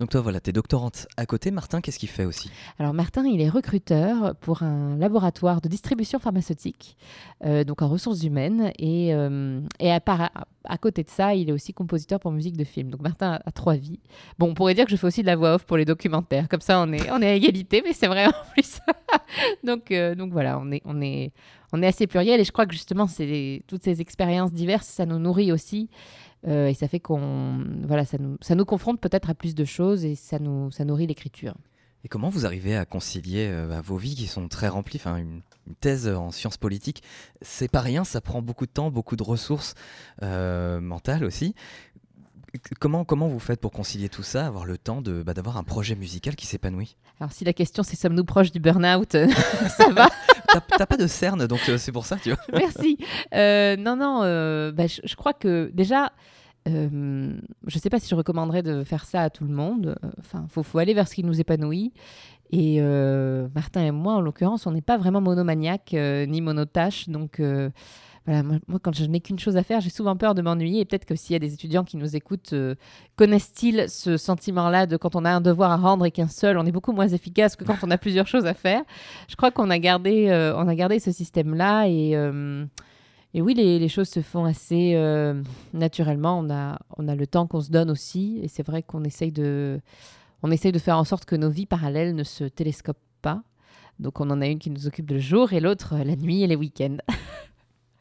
Donc 0.00 0.10
toi, 0.10 0.20
voilà, 0.20 0.40
tu 0.40 0.50
es 0.50 0.52
doctorante 0.52 1.06
à 1.16 1.26
côté. 1.26 1.50
Martin, 1.50 1.80
qu'est-ce 1.80 1.98
qu'il 1.98 2.08
fait 2.08 2.24
aussi? 2.24 2.50
Alors 2.78 2.94
Martin, 2.94 3.26
il 3.26 3.40
est 3.40 3.48
recruteur 3.48 4.34
pour 4.36 4.62
un 4.62 4.96
laboratoire 4.96 5.60
de 5.60 5.68
distribution 5.68 6.18
pharmaceutique, 6.18 6.96
euh, 7.44 7.64
donc 7.64 7.82
en 7.82 7.88
ressources 7.88 8.22
humaines. 8.22 8.72
Et, 8.78 9.14
euh, 9.14 9.60
et 9.80 9.90
à, 9.90 10.00
à, 10.64 10.78
côté 10.78 11.02
de 11.02 11.08
ça, 11.08 11.34
il 11.34 11.48
est 11.48 11.52
aussi 11.52 11.72
compositeur 11.72 12.20
pour 12.20 12.30
musique 12.32 12.56
de 12.56 12.64
film. 12.64 12.90
Donc 12.90 13.02
Martin 13.02 13.40
a, 13.44 13.52
trois 13.52 13.74
vies. 13.74 14.00
Bon, 14.38 14.50
on 14.50 14.54
pourrait 14.54 14.74
dire 14.74 14.84
que 14.84 14.90
je 14.90 14.96
fais 14.96 15.06
aussi 15.06 15.22
de 15.22 15.26
la 15.26 15.36
voix 15.36 15.54
off 15.54 15.64
pour 15.64 15.76
les 15.76 15.84
documentaires. 15.84 16.48
Comme 16.48 16.60
ça, 16.60 16.80
on 16.80 16.92
est, 16.92 17.10
on 17.10 17.20
est 17.20 17.28
à 17.28 17.34
égalité, 17.34 17.82
mais 17.84 17.92
c'est 17.92 18.08
vrai 18.08 18.26
en 18.26 18.32
plus. 18.52 18.78
donc, 19.64 19.90
euh, 19.90 20.14
donc 20.14 20.32
voilà, 20.32 20.58
on 20.58 20.70
est, 20.70 20.82
on, 20.84 21.00
est, 21.00 21.32
on 21.72 21.82
est 21.82 21.86
assez 21.86 22.06
pluriel. 22.06 22.40
Et 22.40 22.44
je 22.44 22.52
crois 22.52 22.66
que 22.66 22.74
justement, 22.74 23.06
toutes 23.66 23.84
ces 23.84 24.00
expériences 24.00 24.52
diverses, 24.52 24.86
ça 24.86 25.06
nous 25.06 25.18
nourrit 25.18 25.52
aussi. 25.52 25.88
Euh, 26.46 26.68
et 26.68 26.74
ça 26.74 26.86
fait 26.86 27.00
qu'on 27.00 27.64
voilà, 27.84 28.04
ça 28.04 28.18
nous, 28.18 28.36
ça 28.40 28.54
nous 28.54 28.64
confronte 28.64 29.00
peut-être 29.00 29.30
à 29.30 29.34
plus 29.34 29.54
de 29.54 29.64
choses 29.64 30.04
et 30.04 30.14
ça 30.14 30.38
nous 30.38 30.70
ça 30.70 30.84
nourrit 30.84 31.06
l'écriture. 31.06 31.54
Et 32.04 32.08
comment 32.08 32.28
vous 32.28 32.46
arrivez 32.46 32.76
à 32.76 32.84
concilier 32.84 33.48
euh, 33.48 33.80
vos 33.82 33.96
vies 33.96 34.14
qui 34.14 34.26
sont 34.26 34.46
très 34.48 34.68
remplies 34.68 35.00
une, 35.04 35.42
thèse 35.80 36.08
en 36.08 36.30
sciences 36.30 36.56
politiques, 36.56 37.02
c'est 37.42 37.70
pas 37.70 37.82
rien, 37.82 38.02
ça 38.02 38.22
prend 38.22 38.40
beaucoup 38.40 38.64
de 38.64 38.70
temps, 38.70 38.90
beaucoup 38.90 39.16
de 39.16 39.22
ressources 39.22 39.74
euh, 40.22 40.80
mentales 40.80 41.24
aussi. 41.24 41.54
Comment, 42.80 43.04
comment 43.04 43.28
vous 43.28 43.38
faites 43.38 43.60
pour 43.60 43.72
concilier 43.72 44.08
tout 44.08 44.22
ça, 44.22 44.46
avoir 44.46 44.64
le 44.64 44.78
temps 44.78 45.02
de, 45.02 45.22
bah, 45.22 45.34
d'avoir 45.34 45.56
un 45.56 45.64
projet 45.64 45.94
musical 45.94 46.34
qui 46.34 46.46
s'épanouit? 46.46 46.96
Alors 47.20 47.32
si 47.32 47.44
la 47.44 47.52
question 47.52 47.82
c'est 47.82 47.96
sommes-nous 47.96 48.24
proches 48.24 48.52
du 48.52 48.60
burn-out, 48.60 49.12
ça 49.76 49.90
va 49.90 50.08
T'as 50.50 50.86
pas 50.86 50.96
de 50.96 51.06
cerne, 51.06 51.46
donc 51.46 51.60
c'est 51.76 51.92
pour 51.92 52.06
ça, 52.06 52.16
tu 52.16 52.30
vois. 52.30 52.38
Merci. 52.52 52.98
non, 53.32 53.96
non, 53.96 54.20
bah, 54.72 54.86
je, 54.86 55.00
je, 55.04 55.14
crois 55.14 55.34
que 55.34 55.70
déjà, 55.74 56.10
euh, 56.68 57.34
je 57.66 57.76
ne 57.76 57.80
sais 57.80 57.90
pas 57.90 57.98
si 57.98 58.08
je 58.08 58.14
recommanderais 58.14 58.62
de 58.62 58.84
faire 58.84 59.04
ça 59.04 59.22
à 59.22 59.30
tout 59.30 59.44
le 59.44 59.52
monde. 59.52 59.96
Enfin, 60.18 60.46
faut, 60.50 60.62
faut 60.62 60.78
aller 60.78 60.94
vers 60.94 61.08
ce 61.08 61.14
qui 61.14 61.24
nous 61.24 61.40
épanouit. 61.40 61.92
Et 62.50 62.78
euh, 62.80 63.48
Martin 63.54 63.84
et 63.84 63.90
moi, 63.90 64.14
en 64.14 64.20
l'occurrence, 64.20 64.66
on 64.66 64.72
n'est 64.72 64.82
pas 64.82 64.96
vraiment 64.96 65.20
monomaniaque 65.20 65.94
euh, 65.94 66.26
ni 66.26 66.40
monotache. 66.40 67.08
Donc, 67.08 67.40
voilà, 68.28 68.42
moi, 68.42 68.78
quand 68.82 68.94
je 68.94 69.04
n'ai 69.06 69.20
qu'une 69.20 69.38
chose 69.38 69.56
à 69.56 69.62
faire, 69.62 69.80
j'ai 69.80 69.90
souvent 69.90 70.14
peur 70.16 70.34
de 70.34 70.42
m'ennuyer. 70.42 70.80
Et 70.80 70.84
peut-être 70.84 71.06
que 71.06 71.16
s'il 71.16 71.32
y 71.32 71.36
a 71.36 71.38
des 71.38 71.54
étudiants 71.54 71.82
qui 71.82 71.96
nous 71.96 72.14
écoutent, 72.14 72.54
connaissent-ils 73.16 73.88
ce 73.88 74.16
sentiment-là 74.16 74.86
de 74.86 74.96
quand 74.96 75.16
on 75.16 75.24
a 75.24 75.30
un 75.30 75.40
devoir 75.40 75.70
à 75.70 75.76
rendre 75.76 76.04
et 76.04 76.10
qu'un 76.10 76.28
seul, 76.28 76.58
on 76.58 76.66
est 76.66 76.72
beaucoup 76.72 76.92
moins 76.92 77.08
efficace 77.08 77.56
que 77.56 77.64
quand 77.64 77.78
on 77.82 77.90
a 77.90 77.98
plusieurs 77.98 78.26
choses 78.26 78.46
à 78.46 78.54
faire. 78.54 78.82
Je 79.28 79.36
crois 79.36 79.50
qu'on 79.50 79.70
a 79.70 79.78
gardé, 79.78 80.28
on 80.56 80.68
a 80.68 80.74
gardé 80.74 81.00
ce 81.00 81.10
système-là 81.10 81.88
et 81.88 82.14
et 83.34 83.42
oui, 83.42 83.54
les, 83.54 83.88
choses 83.88 84.08
se 84.08 84.20
font 84.20 84.44
assez 84.44 84.94
euh, 84.94 85.42
naturellement. 85.74 86.38
On 86.38 86.50
a, 86.50 86.78
on 86.96 87.08
a 87.08 87.14
le 87.14 87.26
temps 87.26 87.46
qu'on 87.46 87.60
se 87.60 87.70
donne 87.70 87.90
aussi. 87.90 88.40
Et 88.42 88.48
c'est 88.48 88.66
vrai 88.66 88.82
qu'on 88.82 89.04
essaye 89.04 89.32
de, 89.32 89.80
on 90.42 90.50
essaye 90.50 90.72
de 90.72 90.78
faire 90.78 90.96
en 90.96 91.04
sorte 91.04 91.24
que 91.26 91.36
nos 91.36 91.50
vies 91.50 91.66
parallèles 91.66 92.14
ne 92.14 92.24
se 92.24 92.44
télescopent 92.44 92.98
pas. 93.20 93.42
Donc 93.98 94.20
on 94.20 94.30
en 94.30 94.40
a 94.40 94.46
une 94.46 94.58
qui 94.58 94.70
nous 94.70 94.86
occupe 94.86 95.10
le 95.10 95.18
jour 95.18 95.52
et 95.52 95.60
l'autre 95.60 95.96
la 95.96 96.16
nuit 96.16 96.42
et 96.42 96.46
les 96.46 96.56
week-ends. 96.56 96.96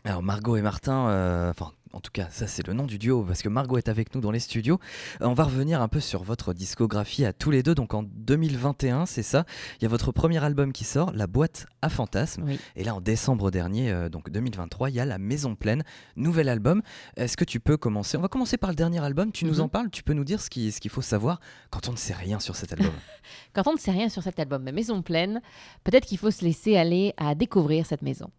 Alors 0.08 0.24
Margot 0.24 0.56
et 0.56 0.62
Martin, 0.62 1.10
euh, 1.10 1.50
enfin 1.50 1.74
en 1.94 2.00
tout 2.00 2.12
cas, 2.12 2.28
ça 2.32 2.48
c'est 2.48 2.66
le 2.68 2.74
nom 2.74 2.86
du 2.86 2.98
duo 2.98 3.24
parce 3.24 3.42
que 3.42 3.50
Margot 3.50 3.78
est 3.78 3.90
avec 3.90 4.14
nous 4.14 4.22
dans 4.22 4.32
les 4.32 4.40
studios. 4.40 4.80
Euh, 5.22 5.26
on 5.28 5.34
va 5.34 5.44
revenir 5.44 5.82
un 5.82 5.88
peu 5.88 6.00
sur 6.00 6.24
votre 6.24 6.54
discographie 6.54 7.26
à 7.26 7.34
tous 7.34 7.52
les 7.52 7.64
deux. 7.64 7.76
Donc 7.76 7.94
en 7.94 8.04
2021, 8.04 9.06
c'est 9.06 9.24
ça. 9.24 9.46
Il 9.80 9.84
y 9.84 9.86
a 9.86 9.90
votre 9.90 10.12
premier 10.12 10.44
album 10.44 10.74
qui 10.74 10.84
sort, 10.84 11.12
La 11.14 11.28
boîte 11.28 11.68
à 11.82 11.90
fantasmes. 11.90 12.46
Et 12.76 12.84
là 12.84 12.96
en 12.96 13.02
décembre 13.02 13.52
dernier, 13.52 13.92
euh, 13.92 14.10
donc 14.10 14.30
2023, 14.30 14.90
il 14.90 14.96
y 14.96 15.00
a 15.00 15.06
La 15.06 15.18
Maison 15.18 15.56
pleine, 15.56 15.84
nouvel 16.16 16.50
album. 16.50 16.82
Est-ce 17.16 17.38
que 17.38 17.46
tu 17.46 17.60
peux 17.60 17.78
commencer? 17.78 18.18
On 18.18 18.22
va 18.22 18.28
commencer 18.28 18.58
par 18.58 18.70
le 18.70 18.76
dernier 18.76 19.04
album. 19.04 19.32
Tu 19.32 19.46
nous 19.46 19.56
mhm. 19.56 19.62
en 19.62 19.70
parles 19.70 19.90
Tu 19.90 20.04
peux 20.04 20.14
nous 20.14 20.26
dire 20.26 20.42
ce 20.42 20.50
qu'il 20.50 20.72
ce 20.72 20.80
qu'il 20.80 20.92
faut 20.92 21.02
savoir 21.02 21.40
quand 21.70 21.88
on 21.88 21.94
ne 21.94 21.98
sait 21.98 22.14
rien 22.14 22.40
sur 22.40 22.56
cet 22.56 22.74
album 22.74 22.92
Quand 23.54 23.68
on 23.68 23.74
ne 23.74 23.80
sait 23.80 23.92
rien 23.92 24.10
sur 24.10 24.24
cet 24.24 24.40
album, 24.40 24.66
La 24.66 24.72
Maison 24.72 25.02
pleine, 25.02 25.42
peut-être 25.84 26.06
qu'il 26.06 26.18
faut 26.18 26.32
se 26.32 26.44
laisser 26.44 26.78
aller 26.78 27.14
à 27.18 27.36
découvrir 27.36 27.86
cette 27.86 28.02
maison. 28.02 28.30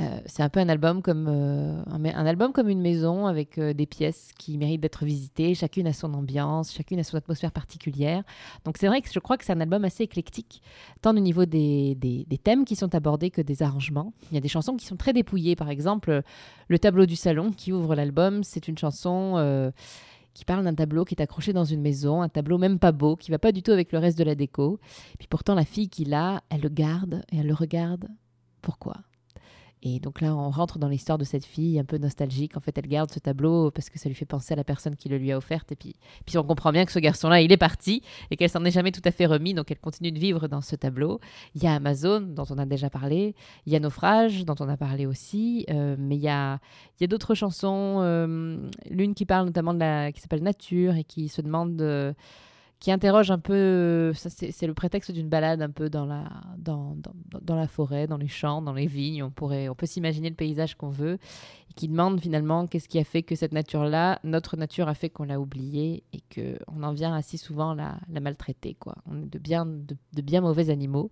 Euh, 0.00 0.18
c'est 0.26 0.42
un 0.42 0.48
peu 0.48 0.60
un 0.60 0.68
album 0.68 1.02
comme 1.02 1.28
un, 1.28 1.84
un 1.86 2.26
album 2.26 2.52
comme 2.52 2.68
une 2.68 2.82
maison 2.84 3.26
avec 3.26 3.58
euh, 3.58 3.72
des 3.72 3.86
pièces 3.86 4.30
qui 4.38 4.56
méritent 4.58 4.82
d'être 4.82 5.04
visitées. 5.04 5.54
Chacune 5.54 5.86
a 5.86 5.92
son 5.92 6.14
ambiance, 6.14 6.72
chacune 6.72 7.00
a 7.00 7.02
son 7.02 7.16
atmosphère 7.16 7.50
particulière. 7.50 8.22
Donc 8.64 8.76
c'est 8.78 8.86
vrai 8.86 9.00
que 9.00 9.08
je 9.12 9.18
crois 9.18 9.36
que 9.36 9.44
c'est 9.44 9.52
un 9.52 9.60
album 9.60 9.84
assez 9.84 10.04
éclectique, 10.04 10.62
tant 11.02 11.16
au 11.16 11.20
niveau 11.20 11.46
des, 11.46 11.94
des, 11.96 12.38
thèmes 12.38 12.64
qui 12.64 12.76
sont 12.76 12.94
abordés 12.94 13.30
que 13.30 13.40
des 13.40 13.62
arrangements. 13.62 14.12
Il 14.30 14.34
y 14.34 14.38
a 14.38 14.40
des 14.40 14.48
chansons 14.48 14.76
qui 14.76 14.86
sont 14.86 14.96
très 14.96 15.12
dépouillées. 15.12 15.56
Par 15.56 15.70
exemple, 15.70 16.22
le 16.68 16.78
tableau 16.78 17.06
du 17.06 17.16
salon 17.16 17.50
qui 17.50 17.72
ouvre 17.72 17.94
l'album, 17.94 18.44
c'est 18.44 18.68
une 18.68 18.78
chanson... 18.78 19.34
Euh, 19.36 19.70
qui 20.34 20.44
parle 20.44 20.64
d'un 20.64 20.74
tableau 20.74 21.04
qui 21.04 21.14
est 21.14 21.22
accroché 21.22 21.52
dans 21.52 21.64
une 21.64 21.80
maison, 21.80 22.20
un 22.20 22.28
tableau 22.28 22.58
même 22.58 22.80
pas 22.80 22.90
beau, 22.90 23.14
qui 23.14 23.30
va 23.30 23.38
pas 23.38 23.52
du 23.52 23.62
tout 23.62 23.70
avec 23.70 23.92
le 23.92 24.00
reste 24.00 24.18
de 24.18 24.24
la 24.24 24.34
déco. 24.34 24.80
puis 25.16 25.28
pourtant, 25.28 25.54
la 25.54 25.64
fille 25.64 25.88
qui 25.88 26.04
l'a, 26.04 26.42
elle 26.50 26.62
le 26.62 26.68
garde 26.68 27.22
et 27.30 27.36
elle 27.38 27.46
le 27.46 27.54
regarde. 27.54 28.08
Pourquoi? 28.60 28.96
Et 29.86 30.00
donc 30.00 30.22
là, 30.22 30.34
on 30.34 30.48
rentre 30.48 30.78
dans 30.78 30.88
l'histoire 30.88 31.18
de 31.18 31.24
cette 31.24 31.44
fille 31.44 31.78
un 31.78 31.84
peu 31.84 31.98
nostalgique. 31.98 32.56
En 32.56 32.60
fait, 32.60 32.76
elle 32.78 32.88
garde 32.88 33.10
ce 33.12 33.18
tableau 33.18 33.70
parce 33.70 33.90
que 33.90 33.98
ça 33.98 34.08
lui 34.08 34.14
fait 34.14 34.24
penser 34.24 34.54
à 34.54 34.56
la 34.56 34.64
personne 34.64 34.96
qui 34.96 35.10
le 35.10 35.18
lui 35.18 35.30
a 35.30 35.36
offert. 35.36 35.62
Et 35.70 35.76
puis, 35.76 35.94
puis 36.24 36.38
on 36.38 36.42
comprend 36.42 36.72
bien 36.72 36.86
que 36.86 36.92
ce 36.92 36.98
garçon-là, 36.98 37.42
il 37.42 37.52
est 37.52 37.58
parti 37.58 38.02
et 38.30 38.36
qu'elle 38.36 38.48
s'en 38.48 38.64
est 38.64 38.70
jamais 38.70 38.92
tout 38.92 39.02
à 39.04 39.10
fait 39.10 39.26
remis. 39.26 39.52
Donc 39.52 39.70
elle 39.70 39.78
continue 39.78 40.10
de 40.10 40.18
vivre 40.18 40.48
dans 40.48 40.62
ce 40.62 40.74
tableau. 40.74 41.20
Il 41.54 41.62
y 41.62 41.66
a 41.66 41.74
Amazon, 41.74 42.22
dont 42.22 42.46
on 42.48 42.56
a 42.56 42.64
déjà 42.64 42.88
parlé. 42.88 43.34
Il 43.66 43.74
y 43.74 43.76
a 43.76 43.80
Naufrage, 43.80 44.46
dont 44.46 44.56
on 44.58 44.70
a 44.70 44.78
parlé 44.78 45.04
aussi. 45.04 45.66
Euh, 45.68 45.96
mais 45.98 46.16
il 46.16 46.22
y 46.22 46.30
a, 46.30 46.60
il 46.98 47.02
y 47.02 47.04
a 47.04 47.06
d'autres 47.06 47.34
chansons. 47.34 47.98
Euh, 48.00 48.56
l'une 48.88 49.14
qui 49.14 49.26
parle 49.26 49.44
notamment 49.44 49.74
de 49.74 49.80
la, 49.80 50.12
qui 50.12 50.22
s'appelle 50.22 50.42
Nature 50.42 50.96
et 50.96 51.04
qui 51.04 51.28
se 51.28 51.42
demande... 51.42 51.76
De, 51.76 52.14
qui 52.80 52.92
interroge 52.92 53.30
un 53.30 53.38
peu. 53.38 54.12
C'est 54.14 54.66
le 54.66 54.74
prétexte 54.74 55.10
d'une 55.10 55.28
balade 55.28 55.62
un 55.62 55.70
peu 55.70 55.88
dans 55.88 56.04
la, 56.04 56.24
dans, 56.58 56.96
dans, 57.40 57.56
la 57.56 57.66
forêt, 57.66 58.06
dans 58.06 58.18
les 58.18 58.28
champs, 58.28 58.62
dans 58.62 58.74
les 58.74 58.86
vignes. 58.86 59.22
On, 59.22 59.30
pourrait, 59.30 59.68
on 59.68 59.74
peut 59.74 59.86
s'imaginer 59.86 60.28
le 60.28 60.34
paysage 60.34 60.74
qu'on 60.74 60.90
veut. 60.90 61.18
Et 61.70 61.74
qui 61.74 61.88
demande 61.88 62.20
finalement 62.20 62.66
qu'est-ce 62.66 62.88
qui 62.88 62.98
a 62.98 63.04
fait 63.04 63.22
que 63.22 63.36
cette 63.36 63.52
nature-là, 63.52 64.20
notre 64.22 64.56
nature 64.56 64.88
a 64.88 64.94
fait 64.94 65.08
qu'on 65.08 65.24
l'a 65.24 65.40
oubliée 65.40 66.04
et 66.12 66.20
qu'on 66.34 66.82
en 66.82 66.92
vient 66.92 67.14
assez 67.14 67.36
souvent 67.36 67.74
la, 67.74 67.96
la 68.10 68.20
maltraiter. 68.20 68.74
Quoi. 68.74 68.96
On 69.06 69.22
est 69.22 69.32
de 69.32 69.38
bien, 69.38 69.64
de, 69.64 70.22
bien 70.22 70.42
mauvais 70.42 70.68
animaux 70.68 71.10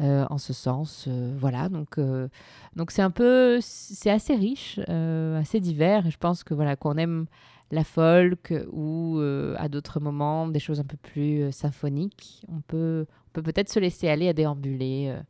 euh, 0.00 0.26
en 0.30 0.38
ce 0.38 0.52
sens. 0.52 1.04
Euh, 1.06 1.34
voilà, 1.38 1.68
donc 1.68 1.98
euh, 1.98 2.28
donc 2.74 2.90
c'est 2.90 3.02
un 3.02 3.12
peu. 3.12 3.58
C'est 3.60 4.10
assez 4.10 4.34
riche, 4.34 4.80
assez 4.88 5.60
divers. 5.60 6.06
Et 6.06 6.10
je 6.10 6.18
pense 6.18 6.42
que 6.42 6.54
voilà, 6.54 6.74
qu'on 6.74 6.96
aime 6.96 7.26
la 7.70 7.84
folk 7.84 8.54
ou 8.70 9.18
euh, 9.18 9.54
à 9.58 9.68
d'autres 9.68 10.00
moments 10.00 10.48
des 10.48 10.60
choses 10.60 10.80
un 10.80 10.84
peu 10.84 10.96
plus 10.96 11.42
euh, 11.42 11.50
symphoniques. 11.50 12.44
On 12.48 12.60
peut 12.60 13.06
peut 13.32 13.42
peut-être 13.42 13.68
se 13.68 13.80
laisser 13.80 14.08
aller 14.08 14.28
à 14.28 14.32
déambuler 14.32 15.08
euh, 15.08 15.20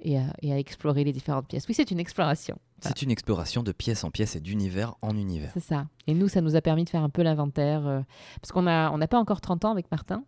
et, 0.00 0.52
à, 0.52 0.58
explorer 0.58 1.02
les 1.02 1.12
différentes 1.12 1.48
pièces. 1.48 1.66
Oui, 1.68 1.74
c'est 1.74 1.90
une 1.90 1.98
exploration. 1.98 2.58
C'est 2.80 3.02
une 3.02 3.10
exploration 3.10 3.62
de 3.62 3.72
pièce 3.72 4.04
en 4.04 4.10
pièce 4.10 4.36
et 4.36 4.40
d'univers 4.40 4.94
en 5.00 5.16
univers. 5.16 5.50
C'est 5.54 5.60
ça. 5.60 5.86
Et 6.06 6.14
nous, 6.14 6.28
ça 6.28 6.42
nous 6.42 6.54
a 6.54 6.60
permis 6.60 6.84
de 6.84 6.90
faire 6.90 7.02
un 7.02 7.08
peu 7.08 7.22
l'inventaire 7.22 8.04
parce 8.40 8.52
qu'on 8.52 8.62
n'a 8.62 8.92
on 8.92 8.98
pas 8.98 9.18
encore 9.18 9.40
30 9.40 9.64
ans 9.64 9.70
avec 9.70 9.90
Martin. 9.90 10.22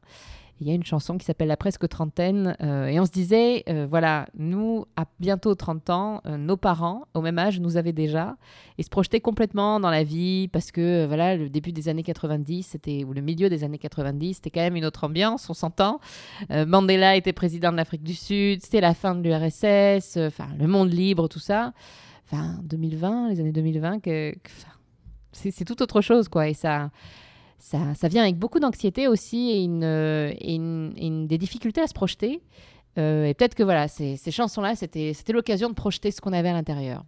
Il 0.60 0.66
y 0.66 0.70
a 0.70 0.74
une 0.74 0.84
chanson 0.84 1.18
qui 1.18 1.26
s'appelle 1.26 1.48
La 1.48 1.56
presque 1.56 1.86
trentaine. 1.86 2.56
Euh, 2.62 2.86
et 2.86 2.98
on 2.98 3.04
se 3.04 3.10
disait, 3.10 3.62
euh, 3.68 3.86
voilà, 3.88 4.26
nous, 4.38 4.86
à 4.96 5.04
bientôt 5.20 5.54
30 5.54 5.90
ans, 5.90 6.20
euh, 6.24 6.38
nos 6.38 6.56
parents, 6.56 7.06
au 7.12 7.20
même 7.20 7.38
âge, 7.38 7.60
nous 7.60 7.76
avaient 7.76 7.92
déjà. 7.92 8.36
Et 8.78 8.82
se 8.82 8.88
projetaient 8.88 9.20
complètement 9.20 9.80
dans 9.80 9.90
la 9.90 10.02
vie 10.02 10.48
parce 10.48 10.72
que, 10.72 11.04
voilà, 11.06 11.36
le 11.36 11.50
début 11.50 11.72
des 11.72 11.88
années 11.90 12.02
90, 12.02 12.62
c'était, 12.62 13.04
ou 13.04 13.12
le 13.12 13.20
milieu 13.20 13.50
des 13.50 13.64
années 13.64 13.78
90, 13.78 14.34
c'était 14.34 14.50
quand 14.50 14.60
même 14.60 14.76
une 14.76 14.86
autre 14.86 15.04
ambiance, 15.04 15.48
on 15.50 15.54
s'entend. 15.54 16.00
Mandela 16.50 17.16
était 17.16 17.32
président 17.32 17.70
de 17.70 17.76
l'Afrique 17.76 18.02
du 18.02 18.14
Sud, 18.14 18.62
c'était 18.62 18.80
la 18.80 18.94
fin 18.94 19.14
de 19.14 19.22
l'URSS, 19.22 20.16
enfin, 20.16 20.48
le 20.58 20.66
monde 20.66 20.92
libre, 20.92 21.28
tout 21.28 21.38
ça. 21.38 21.72
Enfin, 22.26 22.58
2020, 22.62 23.30
les 23.30 23.40
années 23.40 23.52
2020, 23.52 24.00
que, 24.00 24.34
c'est 25.32 25.64
tout 25.64 25.82
autre 25.82 26.00
chose, 26.00 26.28
quoi. 26.28 26.48
Et 26.48 26.54
ça 26.54 26.90
ça, 27.58 27.78
ça 27.94 28.08
vient 28.08 28.22
avec 28.22 28.36
beaucoup 28.38 28.60
d'anxiété 28.60 29.08
aussi 29.08 29.50
et, 29.50 29.62
une, 29.62 30.92
une, 30.96 31.26
des 31.26 31.38
difficultés 31.38 31.80
à 31.80 31.86
se 31.86 31.94
projeter. 31.94 32.42
Euh, 32.98 33.26
et 33.26 33.34
peut-être 33.34 33.54
que 33.54 33.62
voilà, 33.62 33.88
ces 33.88 34.30
chansons-là, 34.30 34.74
c'était 34.74 35.12
l'occasion 35.30 35.68
de 35.68 35.74
projeter 35.74 36.10
ce 36.10 36.20
qu'on 36.20 36.32
avait 36.32 36.48
à 36.48 36.54
l'intérieur. 36.54 37.04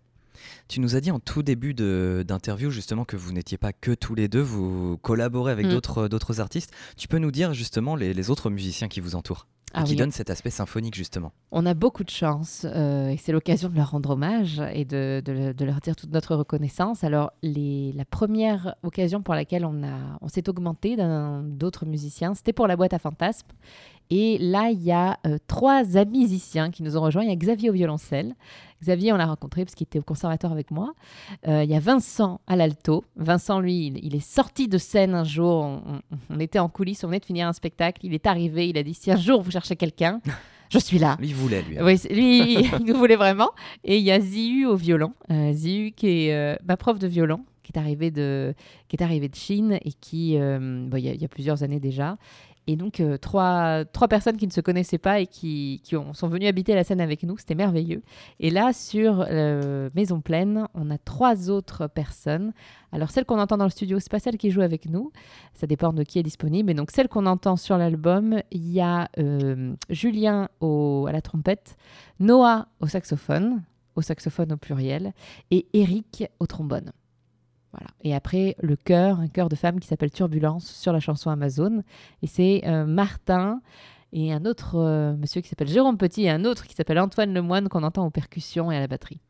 Tu 0.68 0.80
nous 0.80 0.96
as 0.96 1.00
dit 1.00 1.10
en 1.10 1.20
tout 1.20 1.42
début 1.42 1.74
d'interview 1.74 2.70
justement 2.70 3.04
que 3.04 3.16
vous 3.16 3.32
n'étiez 3.32 3.58
pas 3.58 3.72
que 3.72 3.92
tous 3.92 4.14
les 4.14 4.28
deux, 4.28 4.40
vous 4.40 4.98
collaborez 4.98 5.52
avec 5.52 5.66
mm. 5.66 5.80
d'autres 6.08 6.40
artistes. 6.40 6.72
Tu 6.96 7.08
peux 7.08 7.18
nous 7.18 7.30
dire 7.30 7.54
justement 7.54 7.96
les, 7.96 8.14
les 8.14 8.30
autres 8.30 8.50
musiciens 8.50 8.88
qui 8.88 9.00
vous 9.00 9.14
entourent 9.14 9.46
ah 9.74 9.82
qui 9.82 9.96
donne 9.96 10.10
cet 10.10 10.30
aspect 10.30 10.50
symphonique 10.50 10.94
justement. 10.94 11.32
On 11.50 11.66
a 11.66 11.74
beaucoup 11.74 12.04
de 12.04 12.10
chance 12.10 12.64
euh, 12.64 13.08
et 13.08 13.16
c'est 13.16 13.32
l'occasion 13.32 13.68
de 13.68 13.76
leur 13.76 13.90
rendre 13.90 14.10
hommage 14.10 14.62
et 14.72 14.84
de, 14.84 15.22
de, 15.24 15.64
leur 15.64 15.80
dire 15.80 15.94
toute 15.94 16.12
notre 16.12 16.34
reconnaissance. 16.36 17.04
Alors 17.04 17.32
les, 17.42 17.92
la 17.92 18.04
première 18.04 18.74
occasion 18.82 19.22
pour 19.22 19.34
laquelle 19.34 19.64
on, 19.64 19.82
a, 19.84 20.18
on 20.20 20.28
s'est 20.28 20.48
augmenté 20.48 20.96
d'autres 21.42 21.86
musiciens, 21.86 22.34
c'était 22.34 22.52
pour 22.52 22.66
la 22.66 22.76
boîte 22.76 22.94
à 22.94 22.98
fantasmes. 22.98 23.48
Et 24.10 24.38
là, 24.38 24.70
il 24.70 24.82
y 24.82 24.92
a 24.92 25.18
euh, 25.26 25.38
trois 25.46 25.96
amis 25.96 26.20
musiciens 26.20 26.70
qui 26.70 26.82
nous 26.82 26.96
ont 26.96 27.00
rejoints. 27.02 27.22
Il 27.22 27.28
y 27.28 27.32
a 27.32 27.36
Xavier 27.36 27.70
au 27.70 27.72
violoncelle, 27.74 28.34
Xavier, 28.82 29.12
on 29.12 29.16
l'a 29.16 29.26
rencontré 29.26 29.64
parce 29.64 29.74
qu'il 29.74 29.86
était 29.86 29.98
au 29.98 30.02
conservatoire 30.02 30.52
avec 30.52 30.70
moi. 30.70 30.94
Euh, 31.48 31.64
il 31.64 31.70
y 31.70 31.74
a 31.74 31.80
Vincent 31.80 32.40
à 32.46 32.54
l'alto. 32.54 33.04
Vincent, 33.16 33.60
lui, 33.60 33.92
il, 34.02 34.14
est 34.14 34.20
sorti 34.20 34.68
de 34.68 34.78
scène 34.78 35.14
un 35.14 35.24
jour. 35.24 35.80
On, 36.30 36.40
était 36.40 36.58
en 36.58 36.68
coulisses, 36.68 37.02
on 37.02 37.08
venait 37.08 37.18
de 37.18 37.24
finir 37.24 37.48
un 37.48 37.52
spectacle. 37.52 38.00
Il 38.04 38.14
est 38.14 38.26
arrivé, 38.26 38.68
il 38.68 38.78
a 38.78 38.82
dit 38.82 38.94
si 38.94 39.10
un 39.10 39.16
jour 39.16 39.42
vous 39.42 39.50
cherchez 39.50 39.74
quelqu'un, 39.74 40.20
je 40.70 40.78
suis 40.78 40.98
là. 40.98 41.16
Lui, 41.18 41.28
il 41.28 41.34
voulait, 41.34 41.62
lui. 41.62 41.78
Hein. 41.78 41.84
Oui, 41.84 42.00
lui, 42.10 42.54
il 42.80 42.86
nous 42.86 42.96
voulait 42.96 43.16
vraiment. 43.16 43.50
Et 43.84 43.98
il 43.98 44.04
y 44.04 44.12
a 44.12 44.20
Ziu 44.20 44.66
au 44.66 44.76
violon. 44.76 45.12
Euh, 45.30 45.52
Ziu, 45.52 45.92
qui 45.92 46.06
est 46.06 46.34
euh, 46.34 46.56
ma 46.64 46.76
prof 46.76 46.98
de 46.98 47.08
violon, 47.08 47.40
qui 47.72 47.78
est 47.78 47.78
arrivée 47.78 48.10
de, 48.10 48.54
qui 48.88 48.96
est 48.96 49.02
arrivée 49.02 49.28
de 49.28 49.34
Chine 49.34 49.78
et 49.84 49.92
qui, 49.92 50.32
il 50.32 50.98
y, 50.98 51.24
a 51.24 51.28
plusieurs 51.28 51.62
années 51.62 51.80
déjà, 51.80 52.16
et 52.68 52.76
donc, 52.76 53.00
euh, 53.00 53.16
trois, 53.16 53.86
trois 53.86 54.08
personnes 54.08 54.36
qui 54.36 54.46
ne 54.46 54.52
se 54.52 54.60
connaissaient 54.60 54.98
pas 54.98 55.20
et 55.20 55.26
qui, 55.26 55.80
qui 55.84 55.96
ont, 55.96 56.12
sont 56.12 56.28
venues 56.28 56.46
habiter 56.46 56.74
la 56.74 56.84
scène 56.84 57.00
avec 57.00 57.22
nous. 57.22 57.38
C'était 57.38 57.54
merveilleux. 57.54 58.02
Et 58.40 58.50
là, 58.50 58.74
sur 58.74 59.24
euh, 59.26 59.88
Maison 59.94 60.20
Pleine, 60.20 60.68
on 60.74 60.90
a 60.90 60.98
trois 60.98 61.48
autres 61.48 61.86
personnes. 61.86 62.52
Alors, 62.92 63.10
celle 63.10 63.24
qu'on 63.24 63.40
entend 63.40 63.56
dans 63.56 63.64
le 63.64 63.70
studio, 63.70 63.98
c'est 64.00 64.10
pas 64.10 64.18
celle 64.18 64.36
qui 64.36 64.50
joue 64.50 64.60
avec 64.60 64.84
nous. 64.84 65.12
Ça 65.54 65.66
dépend 65.66 65.94
de 65.94 66.02
qui 66.02 66.18
est 66.18 66.22
disponible. 66.22 66.70
Et 66.70 66.74
donc, 66.74 66.90
celle 66.90 67.08
qu'on 67.08 67.24
entend 67.24 67.56
sur 67.56 67.78
l'album, 67.78 68.42
il 68.50 68.70
y 68.70 68.82
a 68.82 69.08
euh, 69.18 69.74
Julien 69.88 70.50
au, 70.60 71.06
à 71.08 71.12
la 71.12 71.22
trompette, 71.22 71.78
Noah 72.20 72.68
au 72.80 72.86
saxophone, 72.86 73.62
au 73.96 74.02
saxophone 74.02 74.52
au 74.52 74.58
pluriel, 74.58 75.14
et 75.50 75.66
Eric 75.72 76.24
au 76.38 76.46
trombone. 76.46 76.92
Et 78.02 78.14
après, 78.14 78.56
le 78.60 78.76
chœur, 78.76 79.20
un 79.20 79.28
chœur 79.28 79.48
de 79.48 79.56
femme 79.56 79.80
qui 79.80 79.88
s'appelle 79.88 80.10
Turbulence 80.10 80.66
sur 80.66 80.92
la 80.92 81.00
chanson 81.00 81.30
Amazon. 81.30 81.82
Et 82.22 82.26
c'est 82.26 82.62
euh, 82.66 82.86
Martin 82.86 83.60
et 84.12 84.32
un 84.32 84.44
autre 84.44 84.76
euh, 84.76 85.16
monsieur 85.16 85.40
qui 85.40 85.48
s'appelle 85.48 85.68
Jérôme 85.68 85.98
Petit 85.98 86.24
et 86.24 86.30
un 86.30 86.44
autre 86.44 86.66
qui 86.66 86.74
s'appelle 86.74 86.98
Antoine 86.98 87.34
Lemoine 87.34 87.68
qu'on 87.68 87.82
entend 87.82 88.06
aux 88.06 88.10
percussions 88.10 88.72
et 88.72 88.76
à 88.76 88.80
la 88.80 88.86
batterie. 88.86 89.20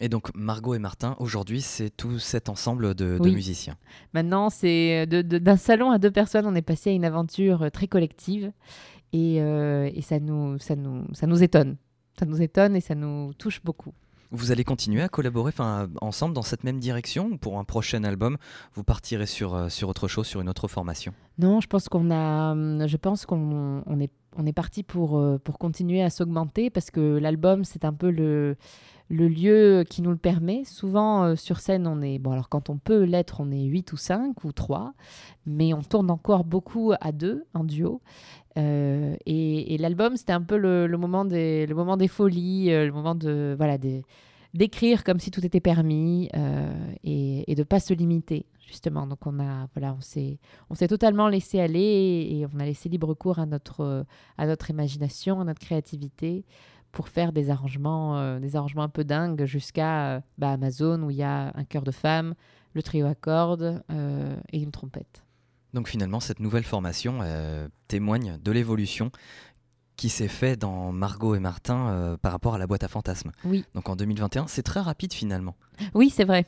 Et 0.00 0.08
donc 0.08 0.34
Margot 0.34 0.74
et 0.74 0.78
Martin, 0.78 1.16
aujourd'hui, 1.18 1.62
c'est 1.62 1.88
tout 1.88 2.18
cet 2.18 2.50
ensemble 2.50 2.94
de, 2.94 3.18
musiciens. 3.18 3.76
Maintenant, 4.12 4.50
c'est 4.50 5.06
euh, 5.10 5.22
d'un 5.22 5.56
salon 5.56 5.90
à 5.90 5.98
deux 5.98 6.10
personnes, 6.10 6.46
on 6.46 6.54
est 6.54 6.62
passé 6.62 6.90
à 6.90 6.92
une 6.92 7.04
aventure 7.04 7.70
très 7.72 7.88
collective 7.88 8.52
et, 9.12 9.36
et 9.36 10.02
ça, 10.02 10.20
nous, 10.20 10.58
ça, 10.58 10.76
nous, 10.76 11.04
ça 11.14 11.26
nous 11.26 11.42
étonne. 11.42 11.76
Ça 12.18 12.26
nous 12.26 12.42
étonne 12.42 12.76
et 12.76 12.80
ça 12.80 12.94
nous 12.94 13.32
touche 13.34 13.62
beaucoup. 13.62 13.94
Vous 14.30 14.50
allez 14.50 14.64
continuer 14.64 15.02
à 15.02 15.08
collaborer 15.08 15.52
ensemble 16.00 16.34
dans 16.34 16.42
cette 16.42 16.64
même 16.64 16.78
direction 16.78 17.26
ou 17.32 17.36
pour 17.36 17.58
un 17.58 17.64
prochain 17.64 18.04
album, 18.04 18.36
vous 18.74 18.84
partirez 18.84 19.26
sur, 19.26 19.54
euh, 19.54 19.68
sur 19.68 19.88
autre 19.88 20.08
chose, 20.08 20.26
sur 20.26 20.40
une 20.40 20.48
autre 20.48 20.68
formation? 20.68 21.12
Non, 21.38 21.60
je 21.60 21.66
pense 21.66 21.88
qu'on 21.88 22.10
a, 22.10 22.52
hum, 22.52 22.86
je 22.86 22.96
pense 22.96 23.26
qu'on 23.26 23.82
on 23.86 24.00
est, 24.00 24.10
on 24.36 24.46
est 24.46 24.52
parti 24.52 24.82
pour, 24.82 25.18
euh, 25.18 25.38
pour 25.38 25.58
continuer 25.58 26.02
à 26.02 26.10
s'augmenter 26.10 26.70
parce 26.70 26.90
que 26.90 27.18
l'album, 27.18 27.64
c'est 27.64 27.84
un 27.84 27.92
peu 27.92 28.10
le, 28.10 28.56
le 29.08 29.28
lieu 29.28 29.84
qui 29.88 30.02
nous 30.02 30.10
le 30.10 30.16
permet. 30.16 30.64
Souvent, 30.64 31.24
euh, 31.24 31.36
sur 31.36 31.60
scène, 31.60 31.86
on 31.86 32.02
est, 32.02 32.18
bon, 32.18 32.32
alors 32.32 32.48
quand 32.48 32.70
on 32.70 32.78
peut 32.78 33.04
l'être, 33.04 33.40
on 33.40 33.50
est 33.50 33.64
8 33.64 33.92
ou 33.92 33.96
5 33.96 34.44
ou 34.44 34.52
3, 34.52 34.94
mais 35.46 35.72
on 35.74 35.82
tourne 35.82 36.10
encore 36.10 36.44
beaucoup 36.44 36.92
à 37.00 37.12
deux, 37.12 37.44
en 37.54 37.64
duo. 37.64 38.00
Euh, 38.58 39.16
et, 39.26 39.76
l'album, 39.78 40.16
c'était 40.16 40.32
un 40.32 40.42
peu 40.42 40.56
le, 40.56 40.88
moment 40.96 41.24
des, 41.24 41.66
folies, 42.08 42.72
euh, 42.72 42.86
le 42.86 42.92
moment 42.92 43.14
de, 43.14 43.54
voilà, 43.56 43.76
d'écrire 44.54 45.04
comme 45.04 45.20
si 45.20 45.30
tout 45.30 45.44
était 45.44 45.60
permis 45.60 46.30
et, 47.04 47.50
et 47.50 47.54
de 47.54 47.62
pas 47.62 47.80
se 47.80 47.94
limiter 47.94 48.46
justement. 48.66 49.06
Donc 49.06 49.18
on 49.26 49.38
a 49.38 49.68
voilà, 49.74 49.94
on 49.96 50.00
s'est 50.00 50.38
on 50.70 50.74
s'est 50.74 50.88
totalement 50.88 51.28
laissé 51.28 51.60
aller 51.60 51.78
et, 52.30 52.46
on 52.52 52.58
a 52.58 52.64
laissé 52.64 52.88
libre 52.88 53.12
cours 53.14 53.38
à 53.38 53.46
notre 53.46 54.06
imagination, 54.70 55.40
à 55.40 55.44
notre 55.44 55.60
créativité 55.60 56.44
pour 56.96 57.08
faire 57.10 57.30
des 57.30 57.50
arrangements 57.50 58.16
euh, 58.16 58.38
des 58.38 58.56
arrangements 58.56 58.82
un 58.82 58.88
peu 58.88 59.04
dingues 59.04 59.44
jusqu'à 59.44 60.14
euh, 60.14 60.20
bah, 60.38 60.52
Amazon 60.52 61.02
où 61.02 61.10
il 61.10 61.18
y 61.18 61.22
a 61.22 61.52
un 61.54 61.64
chœur 61.64 61.82
de 61.82 61.90
femme, 61.90 62.34
le 62.72 62.82
trio 62.82 63.04
à 63.04 63.14
cordes 63.14 63.82
euh, 63.90 64.34
et 64.50 64.62
une 64.62 64.70
trompette. 64.70 65.22
Donc 65.74 65.88
finalement, 65.88 66.20
cette 66.20 66.40
nouvelle 66.40 66.64
formation 66.64 67.18
témoigne 67.86 68.38
de 68.42 68.50
l'évolution 68.50 69.10
qui 69.96 70.10
s'est 70.10 70.28
fait 70.28 70.56
dans 70.56 70.92
Margot 70.92 71.34
et 71.34 71.40
Martin 71.40 71.88
euh, 71.88 72.16
par 72.16 72.32
rapport 72.32 72.54
à 72.54 72.58
la 72.58 72.66
boîte 72.66 72.84
à 72.84 72.88
fantasmes. 72.88 73.32
Oui. 73.44 73.64
Donc 73.74 73.88
en 73.88 73.96
2021, 73.96 74.46
c'est 74.46 74.62
très 74.62 74.80
rapide 74.80 75.12
finalement. 75.12 75.54
Oui, 75.94 76.10
c'est 76.10 76.24
vrai. 76.24 76.46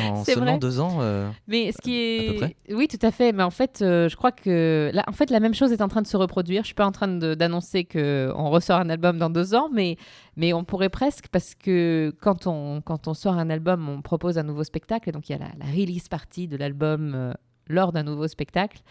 en 0.00 0.24
seulement 0.24 0.58
deux 0.58 0.80
ans. 0.80 0.98
Euh, 1.00 1.28
mais 1.46 1.72
ce 1.72 1.78
qui 1.78 1.96
est, 1.96 2.56
oui, 2.70 2.88
tout 2.88 3.04
à 3.04 3.10
fait. 3.10 3.32
Mais 3.32 3.42
en 3.42 3.50
fait, 3.50 3.82
euh, 3.82 4.08
je 4.08 4.16
crois 4.16 4.32
que 4.32 4.92
en 5.06 5.12
fait, 5.12 5.30
la 5.30 5.40
même 5.40 5.54
chose 5.54 5.72
est 5.72 5.82
en 5.82 5.88
train 5.88 6.02
de 6.02 6.06
se 6.06 6.16
reproduire. 6.16 6.62
Je 6.62 6.66
suis 6.66 6.74
pas 6.74 6.86
en 6.86 6.92
train 6.92 7.08
d'annoncer 7.08 7.84
que 7.84 8.32
on 8.36 8.50
ressort 8.50 8.78
un 8.78 8.90
album 8.90 9.18
dans 9.18 9.30
deux 9.30 9.54
ans, 9.54 9.68
mais 9.72 9.96
mais 10.36 10.52
on 10.52 10.64
pourrait 10.64 10.88
presque 10.88 11.28
parce 11.28 11.54
que 11.54 12.14
quand 12.20 12.46
on 12.46 12.80
quand 12.80 13.08
on 13.08 13.14
sort 13.14 13.34
un 13.34 13.50
album, 13.50 13.88
on 13.88 14.02
propose 14.02 14.38
un 14.38 14.44
nouveau 14.44 14.64
spectacle 14.64 15.08
et 15.08 15.12
donc 15.12 15.28
il 15.28 15.32
y 15.32 15.34
a 15.34 15.38
la, 15.38 15.50
la 15.58 15.66
release 15.66 16.08
party 16.08 16.46
de 16.48 16.56
l'album 16.56 17.34
lors 17.68 17.92
d'un 17.92 18.02
nouveau 18.02 18.28
spectacle 18.28 18.82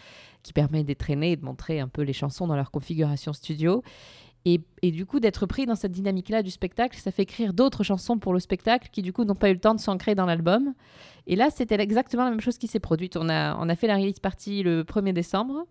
qui 0.42 0.52
permet 0.52 0.84
d'étraîner 0.84 1.32
et 1.32 1.36
de 1.36 1.44
montrer 1.44 1.80
un 1.80 1.88
peu 1.88 2.02
les 2.02 2.12
chansons 2.12 2.46
dans 2.46 2.56
leur 2.56 2.70
configuration 2.70 3.32
studio. 3.32 3.82
Et, 4.82 4.90
du 4.90 5.04
coup, 5.04 5.20
d'être 5.20 5.44
pris 5.44 5.66
dans 5.66 5.74
cette 5.74 5.92
dynamique-là 5.92 6.42
du 6.42 6.50
spectacle, 6.50 6.96
ça 6.96 7.10
fait 7.10 7.24
écrire 7.24 7.52
d'autres 7.52 7.82
chansons 7.82 8.18
pour 8.18 8.32
le 8.32 8.40
spectacle 8.40 8.88
qui, 8.90 9.02
du 9.02 9.12
coup, 9.12 9.24
n'ont 9.24 9.34
pas 9.34 9.50
eu 9.50 9.52
le 9.52 9.60
temps 9.60 9.74
de 9.74 9.80
s'ancrer 9.80 10.14
dans 10.14 10.24
l'album. 10.24 10.72
Et 11.26 11.36
là, 11.36 11.50
c'était 11.50 11.74
exactement 11.74 12.24
la 12.24 12.30
même 12.30 12.40
chose 12.40 12.56
qui 12.56 12.66
s'est 12.66 12.80
produite. 12.80 13.16
On 13.16 13.28
a, 13.28 13.56
on 13.58 13.68
a 13.68 13.76
fait 13.76 13.86
la 13.86 13.96
release 13.96 14.20
party 14.20 14.62
le 14.62 14.84
1er 14.84 15.12
décembre, 15.12 15.66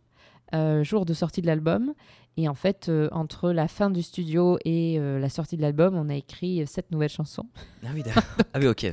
euh, 0.54 0.84
jour 0.84 1.06
de 1.06 1.14
sortie 1.16 1.42
de 1.42 1.48
l'album. 1.48 1.94
Et 2.40 2.48
en 2.48 2.54
fait, 2.54 2.88
euh, 2.88 3.10
entre 3.12 3.52
la 3.52 3.68
fin 3.68 3.90
du 3.90 4.04
studio 4.04 4.60
et 4.64 5.00
euh, 5.00 5.20
la 5.20 5.28
sortie 5.30 5.58
de 5.58 5.62
l'album, 5.64 5.96
on 5.96 6.08
a 6.10 6.16
écrit 6.16 6.66
sept 6.68 6.92
nouvelles 6.92 7.10
chansons. 7.10 7.48
Ah 7.84 7.90
oui, 7.96 8.04
ah 8.54 8.60
oui 8.60 8.68
ok. 8.68 8.86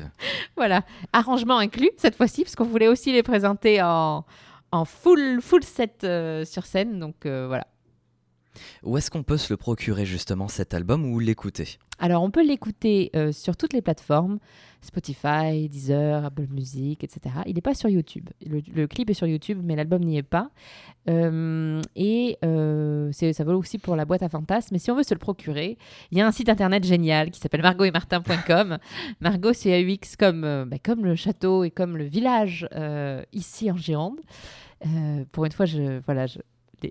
voilà, 0.57 0.83
arrangement 1.13 1.59
inclus 1.59 1.91
cette 1.99 2.17
fois-ci, 2.17 2.43
parce 2.45 2.57
qu'on 2.57 2.65
voulait 2.65 2.89
aussi 2.89 3.13
les 3.13 3.23
présenter 3.23 3.83
en, 3.83 4.25
en 4.75 4.85
full, 4.85 5.41
full 5.41 5.63
set 5.63 6.03
euh, 6.03 6.45
sur 6.45 6.67
scène. 6.67 6.99
Donc 6.99 7.27
euh, 7.27 7.47
voilà. 7.47 7.67
Où 8.83 8.97
est-ce 8.97 9.11
qu'on 9.11 9.23
peut 9.23 9.37
se 9.37 9.53
le 9.53 9.57
procurer 9.57 10.07
justement 10.07 10.49
cet 10.49 10.75
album 10.75 11.05
ou 11.05 11.19
l'écouter? 11.19 11.79
Alors 11.99 12.23
on 12.23 12.31
peut 12.31 12.45
l'écouter 12.45 13.11
euh, 13.15 13.31
sur 13.31 13.57
toutes 13.57 13.73
les 13.73 13.81
plateformes, 13.81 14.39
Spotify, 14.83 15.69
Deezer, 15.69 16.25
Apple 16.25 16.49
Music, 16.51 17.05
etc. 17.05 17.37
Il 17.47 17.55
n'est 17.55 17.61
pas 17.61 17.75
sur 17.75 17.89
YouTube. 17.89 18.29
Le, 18.45 18.87
clip 18.87 19.11
est 19.11 19.15
sur 19.15 19.27
YouTube, 19.27 19.61
mais 19.63 19.77
l'album 19.77 20.03
n'y 20.03 20.19
est 20.19 20.23
pas. 20.23 20.51
et 21.07 22.37
ça 22.43 23.45
vaut 23.45 23.55
aussi 23.55 23.79
pour 23.79 23.97
la 23.97 24.05
boîte 24.05 24.23
à 24.23 24.29
fantasmes. 24.29 24.71
Mais 24.73 24.79
si 24.79 24.91
on 24.91 24.97
veut 24.97 25.05
se 25.05 25.15
le 25.15 25.21
procurer, 25.21 25.79
il 26.11 26.19
y 26.19 26.21
a 26.21 26.27
un 26.27 26.33
site 26.33 26.49
internet 26.49 26.85
génial 26.85 27.31
qui 27.31 27.41
s'appelle 27.41 27.63
margotetmartin.com. 27.63 28.79
Margot, 29.21 29.53
c'est 29.53 29.83
AUX 29.83 30.17
comme, 30.19 30.67
bah, 30.69 30.77
comme 30.83 31.05
le 31.05 31.15
château 31.15 31.65
et 31.65 31.71
comme 31.71 31.97
le 31.97 32.05
village 32.05 32.69
ici 33.33 33.71
en 33.71 33.77
Gironde. 33.77 34.21
Euh, 34.87 35.25
pour 35.33 35.45
une 35.45 35.53
fois, 35.53 35.67
je, 35.67 36.01
voilà, 36.05 36.27
je, 36.27 36.39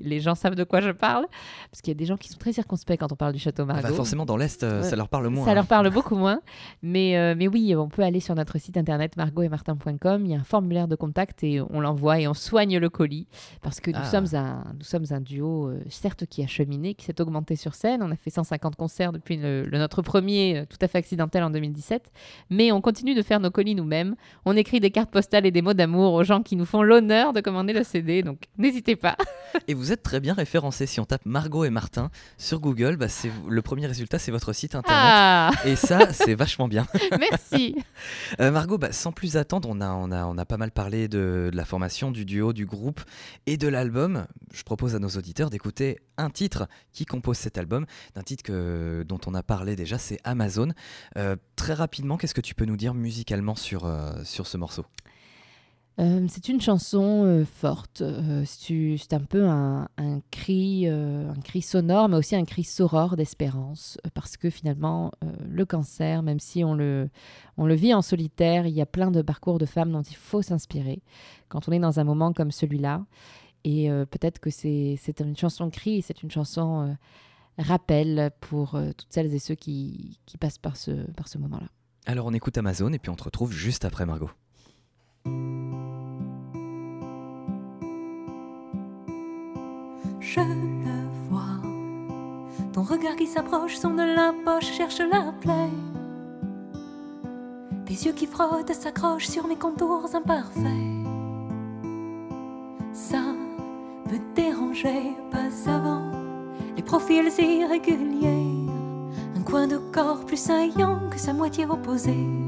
les 0.01 0.19
gens 0.19 0.35
savent 0.35 0.55
de 0.55 0.63
quoi 0.63 0.81
je 0.81 0.91
parle, 0.91 1.25
parce 1.71 1.81
qu'il 1.81 1.91
y 1.91 1.95
a 1.95 1.97
des 1.97 2.05
gens 2.05 2.17
qui 2.17 2.29
sont 2.29 2.37
très 2.37 2.53
circonspects 2.53 2.97
quand 2.97 3.11
on 3.11 3.15
parle 3.15 3.33
du 3.33 3.39
château 3.39 3.65
Margaux. 3.65 3.83
Ah 3.85 3.89
bah 3.89 3.95
forcément, 3.95 4.25
dans 4.25 4.37
l'Est, 4.37 4.63
euh, 4.63 4.81
ça 4.81 4.95
leur 4.95 5.09
parle 5.09 5.27
moins. 5.27 5.45
Ça 5.45 5.53
leur 5.53 5.65
parle 5.65 5.89
beaucoup 5.89 6.15
moins. 6.15 6.41
Mais, 6.81 7.17
euh, 7.17 7.35
mais 7.37 7.47
oui, 7.47 7.75
on 7.75 7.89
peut 7.89 8.03
aller 8.03 8.19
sur 8.19 8.35
notre 8.35 8.57
site 8.59 8.77
internet 8.77 9.17
margotetmartin.com. 9.17 10.25
Il 10.25 10.31
y 10.31 10.35
a 10.35 10.39
un 10.39 10.43
formulaire 10.43 10.87
de 10.87 10.95
contact 10.95 11.43
et 11.43 11.61
on 11.61 11.79
l'envoie 11.79 12.19
et 12.19 12.27
on 12.27 12.33
soigne 12.33 12.77
le 12.77 12.89
colis. 12.89 13.27
Parce 13.61 13.79
que 13.79 13.91
nous, 13.91 13.97
ah. 14.01 14.05
sommes, 14.05 14.27
un, 14.33 14.63
nous 14.77 14.83
sommes 14.83 15.05
un 15.11 15.21
duo, 15.21 15.67
euh, 15.67 15.79
certes, 15.89 16.25
qui 16.25 16.43
a 16.43 16.47
cheminé, 16.47 16.93
qui 16.93 17.05
s'est 17.05 17.19
augmenté 17.21 17.55
sur 17.55 17.75
scène. 17.75 18.01
On 18.03 18.11
a 18.11 18.15
fait 18.15 18.29
150 18.29 18.75
concerts 18.75 19.11
depuis 19.11 19.37
le, 19.37 19.67
notre 19.71 20.01
premier, 20.01 20.65
tout 20.69 20.77
à 20.81 20.87
fait 20.87 20.97
accidentel 20.97 21.43
en 21.43 21.49
2017. 21.49 22.11
Mais 22.49 22.71
on 22.71 22.81
continue 22.81 23.15
de 23.15 23.21
faire 23.21 23.39
nos 23.39 23.51
colis 23.51 23.75
nous-mêmes. 23.75 24.15
On 24.45 24.55
écrit 24.55 24.79
des 24.79 24.91
cartes 24.91 25.11
postales 25.11 25.45
et 25.45 25.51
des 25.51 25.61
mots 25.61 25.73
d'amour 25.73 26.13
aux 26.13 26.23
gens 26.23 26.41
qui 26.41 26.55
nous 26.55 26.65
font 26.65 26.81
l'honneur 26.81 27.33
de 27.33 27.41
commander 27.41 27.73
le 27.73 27.83
CD. 27.83 28.23
Donc 28.23 28.43
n'hésitez 28.57 28.95
pas. 28.95 29.17
Et 29.67 29.73
vous 29.73 29.82
êtes 29.91 30.03
très 30.03 30.19
bien 30.19 30.33
référencé. 30.33 30.85
Si 30.85 30.99
on 30.99 31.05
tape 31.05 31.25
Margot 31.25 31.65
et 31.65 31.69
Martin 31.69 32.09
sur 32.37 32.59
Google, 32.59 32.95
bah, 32.95 33.09
c'est 33.09 33.31
le 33.47 33.61
premier 33.61 33.87
résultat, 33.87 34.19
c'est 34.19 34.31
votre 34.31 34.53
site 34.53 34.75
internet. 34.75 35.03
Ah 35.03 35.51
et 35.65 35.75
ça, 35.75 35.99
c'est 36.13 36.35
vachement 36.35 36.67
bien. 36.67 36.87
Merci. 37.19 37.75
Euh, 38.39 38.51
Margot, 38.51 38.77
bah, 38.77 38.91
sans 38.91 39.11
plus 39.11 39.37
attendre, 39.37 39.69
on 39.69 39.79
a, 39.79 39.91
on, 39.91 40.11
a, 40.11 40.25
on 40.25 40.37
a 40.37 40.45
pas 40.45 40.57
mal 40.57 40.71
parlé 40.71 41.07
de, 41.07 41.51
la 41.53 41.65
formation, 41.65 42.11
du 42.11 42.25
duo, 42.25 42.51
du 42.51 42.65
groupe 42.65 43.01
et 43.45 43.57
de 43.57 43.67
l'album. 43.67 44.25
Je 44.53 44.63
propose 44.63 44.95
à 44.95 44.99
nos 44.99 45.09
auditeurs 45.09 45.49
d'écouter 45.49 45.99
un 46.17 46.29
titre 46.29 46.67
qui 46.91 47.05
compose 47.05 47.37
cet 47.37 47.57
album, 47.57 47.85
d'un 48.15 48.23
titre 48.23 48.43
que, 48.43 49.03
dont 49.07 49.19
on 49.25 49.35
a 49.35 49.43
parlé 49.43 49.75
déjà, 49.75 49.97
c'est 49.97 50.19
Amazon. 50.23 50.69
Euh, 51.17 51.35
très 51.55 51.73
rapidement, 51.73 52.17
qu'est-ce 52.17 52.33
que 52.33 52.41
tu 52.41 52.55
peux 52.55 52.65
nous 52.65 52.77
dire 52.77 52.93
musicalement 52.93 53.55
sur, 53.55 53.85
euh, 53.85 54.11
sur 54.23 54.47
ce 54.47 54.57
morceau? 54.57 54.85
Euh, 55.99 56.25
c'est 56.27 56.49
une 56.49 56.59
chanson 56.59 57.23
euh, 57.23 57.45
forte. 57.45 58.01
Euh, 58.01 58.43
c'est 58.45 59.13
un 59.13 59.19
peu 59.19 59.47
un, 59.47 59.87
cri, 60.31 60.87
un 60.87 61.39
cri 61.43 61.61
sonore, 61.61 62.09
mais 62.09 62.17
aussi 62.17 62.35
un 62.35 62.45
cri 62.45 62.63
sorore 62.63 63.15
d'espérance, 63.15 63.97
parce 64.13 64.37
que 64.37 64.49
finalement, 64.49 65.11
le 65.47 65.65
cancer, 65.65 66.23
même 66.23 66.39
si 66.39 66.63
on 66.63 66.73
le, 66.73 67.09
on 67.57 67.65
le 67.65 67.75
vit 67.75 67.93
en 67.93 68.01
solitaire, 68.01 68.65
il 68.65 68.73
y 68.73 68.81
a 68.81 68.85
plein 68.85 69.11
de 69.11 69.21
parcours 69.21 69.59
de 69.59 69.65
femmes 69.65 69.91
dont 69.91 70.01
il 70.01 70.15
faut 70.15 70.41
s'inspirer 70.41 71.01
quand 71.49 71.67
on 71.67 71.71
est 71.71 71.79
dans 71.79 71.99
un 71.99 72.03
moment 72.03 72.33
comme 72.33 72.51
celui-là. 72.51 73.05
Et 73.63 73.89
peut-être 74.11 74.39
que 74.39 74.49
c'est 74.49 74.97
une 75.19 75.37
chanson 75.37 75.69
cri, 75.69 76.01
c'est 76.01 76.23
une 76.23 76.31
chanson 76.31 76.97
rappel 77.57 78.31
pour 78.41 78.71
toutes 78.97 79.07
celles 79.09 79.33
et 79.33 79.39
ceux 79.39 79.55
qui, 79.55 80.19
qui 80.25 80.37
passent 80.37 80.57
par 80.57 80.75
ce, 80.75 80.91
par 81.11 81.27
ce 81.27 81.37
moment-là. 81.37 81.67
Alors 82.05 82.25
on 82.25 82.33
écoute 82.33 82.57
Amazon 82.57 82.91
et 82.91 82.99
puis 82.99 83.09
on 83.09 83.15
te 83.15 83.23
retrouve 83.23 83.53
juste 83.53 83.85
après 83.85 84.05
Margot. 84.05 84.31
Je 90.23 90.39
le 90.39 91.29
vois. 91.29 91.59
Ton 92.71 92.83
regard 92.83 93.15
qui 93.15 93.27
s'approche, 93.27 93.75
son 93.75 93.91
de 93.91 94.03
la 94.03 94.33
poche, 94.45 94.71
cherche 94.71 94.99
la 94.99 95.33
plaie. 95.41 95.69
Tes 97.85 97.93
yeux 97.93 98.13
qui 98.13 98.25
frottent, 98.25 98.73
s'accrochent 98.73 99.27
sur 99.27 99.47
mes 99.47 99.57
contours 99.57 100.09
imparfaits. 100.13 100.63
Ça 102.93 103.21
peut 104.09 104.21
déranger, 104.35 105.15
pas 105.29 105.71
avant 105.71 106.11
les 106.75 106.83
profils 106.83 107.29
irréguliers. 107.37 108.69
Un 109.35 109.41
coin 109.41 109.67
de 109.67 109.77
corps 109.77 110.25
plus 110.25 110.37
saillant 110.37 111.01
que 111.11 111.19
sa 111.19 111.33
moitié 111.33 111.65
opposée. 111.65 112.42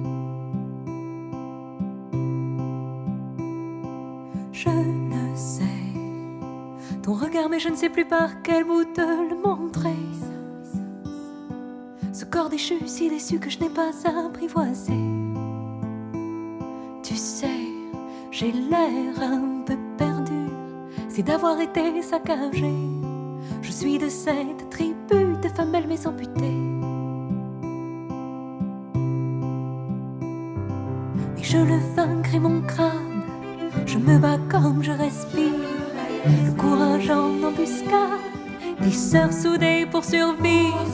Mais 7.56 7.62
je 7.62 7.70
ne 7.70 7.76
sais 7.76 7.88
plus 7.88 8.04
par 8.04 8.42
quel 8.44 8.66
bout 8.66 8.84
te 8.84 9.00
le 9.00 9.36
montrer. 9.42 9.96
Ce 12.12 12.26
corps 12.26 12.50
déchu, 12.50 12.76
si 12.86 13.10
déçu 13.10 13.40
que 13.40 13.50
je 13.50 13.60
n'ai 13.60 13.70
pas 13.70 13.92
apprivoisé. 14.28 14.94
Tu 17.02 17.16
sais, 17.16 17.62
j'ai 18.30 18.52
l'air 18.52 19.22
un 19.22 19.62
peu 19.66 19.78
perdu, 19.98 20.50
c'est 21.08 21.24
d'avoir 21.24 21.62
été 21.62 22.02
saccagé. 22.02 22.74
Je 23.62 23.72
suis 23.72 24.00
de 24.00 24.10
cette 24.10 24.70
tribu 24.70 25.38
de 25.42 25.48
femmes 25.48 25.72
belles 25.72 25.88
mais 25.88 26.06
amputées. 26.06 26.62
Mais 31.36 31.44
je 31.44 31.58
le 31.58 31.78
vaincrai 31.96 32.40
mon 32.40 32.62
crâne, 32.64 33.24
je 33.86 33.98
me 33.98 34.18
bats 34.20 34.40
comme 34.50 34.84
je 34.84 34.92
respire 34.92 35.75
courage 36.58 37.10
en 37.10 37.44
embuscade, 37.44 38.20
des 38.80 38.92
sœurs 38.92 39.34
soudées 39.34 39.86
pour 39.90 40.04
survivre, 40.04 40.86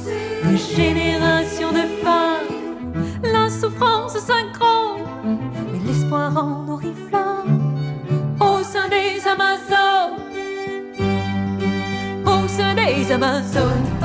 des 0.44 0.58
générations 0.58 1.72
de 1.72 1.86
femmes, 2.04 2.94
la 3.24 3.50
souffrance 3.50 4.18
synchrone, 4.18 5.02
mais 5.72 5.80
l'espoir 5.86 6.36
en 6.36 6.68
oriflamme 6.70 7.62
au 8.40 8.64
sein 8.64 8.90
des 8.90 9.22
Amazones, 9.28 10.18
au 12.26 12.48
sein 12.48 12.76
des 12.76 13.12
Amazones. 13.12 14.01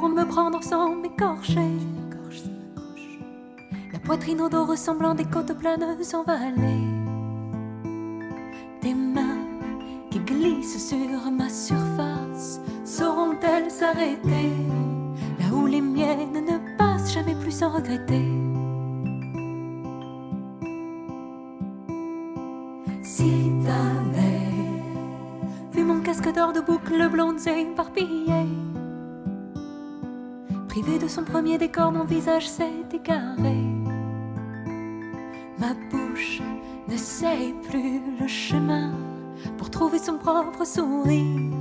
Pour 0.00 0.08
me 0.08 0.24
prendre 0.24 0.60
sans 0.60 0.96
m'écorcher. 0.96 1.70
La 3.92 4.00
poitrine 4.00 4.40
au 4.40 4.48
dos 4.48 4.64
ressemblant 4.64 5.14
des 5.14 5.24
côtes 5.24 5.56
planeuses 5.56 6.16
en 6.16 6.24
vallée. 6.24 6.88
Tes 8.80 8.92
mains 8.92 9.46
qui 10.10 10.18
glissent 10.18 10.88
sur 10.88 11.30
ma 11.30 11.48
surface 11.48 12.60
sauront-elles 12.84 13.70
s'arrêter 13.70 14.50
là 15.38 15.54
où 15.54 15.66
les 15.66 15.80
miennes 15.80 16.44
ne 16.44 16.76
passent 16.76 17.14
jamais 17.14 17.36
plus 17.36 17.52
sans 17.52 17.70
regretter? 17.70 18.24
Si 23.04 23.52
t'avais 23.64 24.50
vu 25.72 25.84
mon 25.84 26.00
casque 26.00 26.32
d'or 26.34 26.52
de 26.52 26.60
boucles 26.60 27.08
blondes 27.08 27.46
éparpillées, 27.46 28.23
son 31.08 31.24
premier 31.24 31.58
décor, 31.58 31.92
mon 31.92 32.04
visage 32.04 32.48
s'est 32.48 32.84
égaré. 32.92 33.62
Ma 35.58 35.74
bouche 35.90 36.40
ne 36.88 36.96
sait 36.96 37.54
plus 37.68 38.00
le 38.20 38.26
chemin 38.26 38.92
pour 39.58 39.70
trouver 39.70 39.98
son 39.98 40.18
propre 40.18 40.66
sourire. 40.66 41.52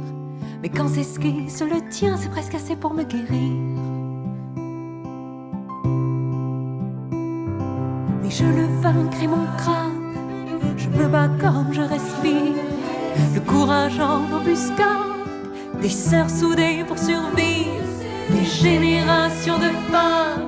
Mais 0.61 0.69
quand 0.69 0.87
c'est 0.87 1.03
ce 1.03 1.19
qui 1.19 1.49
se 1.49 1.63
le 1.63 1.87
tient, 1.89 2.17
c'est 2.17 2.29
presque 2.29 2.55
assez 2.55 2.75
pour 2.75 2.93
me 2.93 3.03
guérir. 3.03 3.53
Mais 8.21 8.29
je 8.29 8.45
le 8.45 8.65
vaincrai 8.81 9.27
mon 9.27 9.45
crâne 9.57 10.03
je 10.77 10.89
me 10.89 11.07
bats 11.07 11.29
comme 11.39 11.71
je 11.71 11.81
respire. 11.81 12.55
Le 13.33 13.39
courage 13.41 13.99
en 13.99 14.23
embuscade, 14.33 14.87
des 15.81 15.89
sœurs 15.89 16.29
soudées 16.29 16.83
pour 16.87 16.97
survivre, 16.97 17.82
des 18.43 18.49
générations 18.49 19.57
de 19.57 19.69
femmes. 19.91 20.42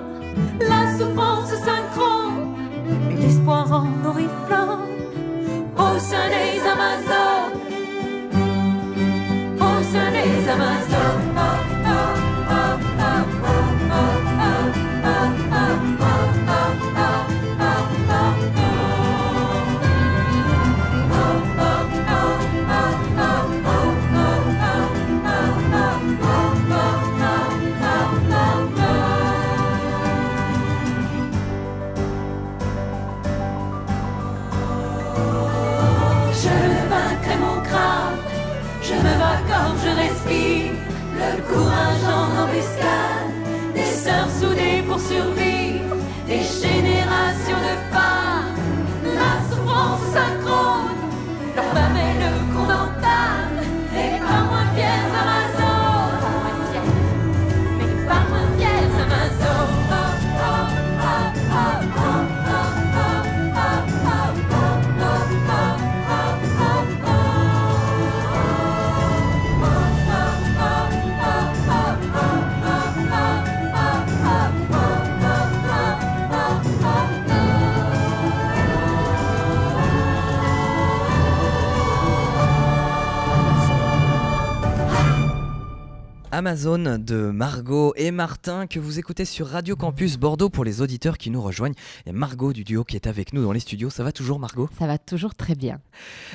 Amazon 86.35 86.99
de 86.99 87.31
Margot 87.31 87.93
et 87.95 88.11
Martin 88.11 88.67
que 88.67 88.77
vous 88.77 88.99
écoutez 88.99 89.23
sur 89.23 89.47
Radio 89.47 89.77
Campus 89.77 90.17
Bordeaux 90.17 90.49
pour 90.49 90.65
les 90.65 90.81
auditeurs 90.81 91.17
qui 91.17 91.29
nous 91.29 91.41
rejoignent. 91.41 91.75
Il 92.05 92.07
y 92.07 92.09
a 92.09 92.11
Margot 92.11 92.51
du 92.51 92.65
duo 92.65 92.83
qui 92.83 92.97
est 92.97 93.07
avec 93.07 93.31
nous 93.31 93.41
dans 93.41 93.53
les 93.53 93.61
studios. 93.61 93.89
Ça 93.89 94.03
va 94.03 94.11
toujours 94.11 94.37
Margot? 94.37 94.69
Ça 94.77 94.85
va 94.85 94.97
toujours 94.97 95.33
très 95.33 95.55
bien. 95.55 95.79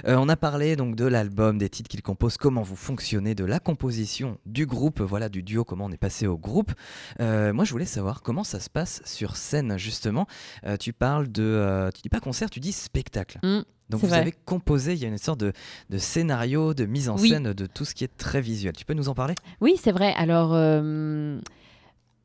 Euh, 0.06 0.16
on 0.16 0.30
a 0.30 0.36
parlé 0.36 0.74
donc 0.74 0.96
de 0.96 1.04
l'album, 1.04 1.58
des 1.58 1.68
titres 1.68 1.90
qu'il 1.90 2.00
compose, 2.00 2.38
comment 2.38 2.62
vous 2.62 2.76
fonctionnez, 2.76 3.34
de 3.34 3.44
la 3.44 3.60
composition 3.60 4.38
du 4.46 4.64
groupe, 4.64 5.02
voilà 5.02 5.28
du 5.28 5.42
duo, 5.42 5.64
comment 5.64 5.84
on 5.84 5.92
est 5.92 5.98
passé 5.98 6.26
au 6.26 6.38
groupe. 6.38 6.72
Euh, 7.20 7.52
moi 7.52 7.66
je 7.66 7.72
voulais 7.72 7.84
savoir 7.84 8.22
comment 8.22 8.42
ça 8.42 8.58
se 8.58 8.70
passe 8.70 9.02
sur 9.04 9.36
scène 9.36 9.76
justement. 9.76 10.26
Euh, 10.64 10.78
tu 10.78 10.94
parles 10.94 11.30
de, 11.30 11.90
tu 11.94 12.00
dis 12.00 12.08
pas 12.08 12.20
concert, 12.20 12.48
tu 12.48 12.60
dis 12.60 12.72
spectacle. 12.72 13.38
Mmh. 13.42 13.64
Donc 13.90 14.00
vous 14.00 14.14
avez 14.14 14.32
composé, 14.32 14.94
il 14.94 15.00
y 15.00 15.04
a 15.04 15.08
une 15.08 15.18
sorte 15.18 15.40
de, 15.40 15.52
scénario, 15.98 16.74
de 16.74 16.86
mise 16.86 17.08
en 17.08 17.16
scène 17.16 17.52
de 17.52 17.66
tout 17.66 17.84
ce 17.84 17.94
qui 17.94 18.04
est 18.04 18.16
très 18.16 18.40
visuel. 18.40 18.72
Tu 18.74 18.84
peux 18.84 18.94
nous 18.94 19.08
en 19.08 19.14
parler? 19.14 19.34
Oui, 19.60 19.74
c'est 19.80 19.92
vrai. 19.92 20.14
Alors, 20.16 20.52
euh, 20.54 21.38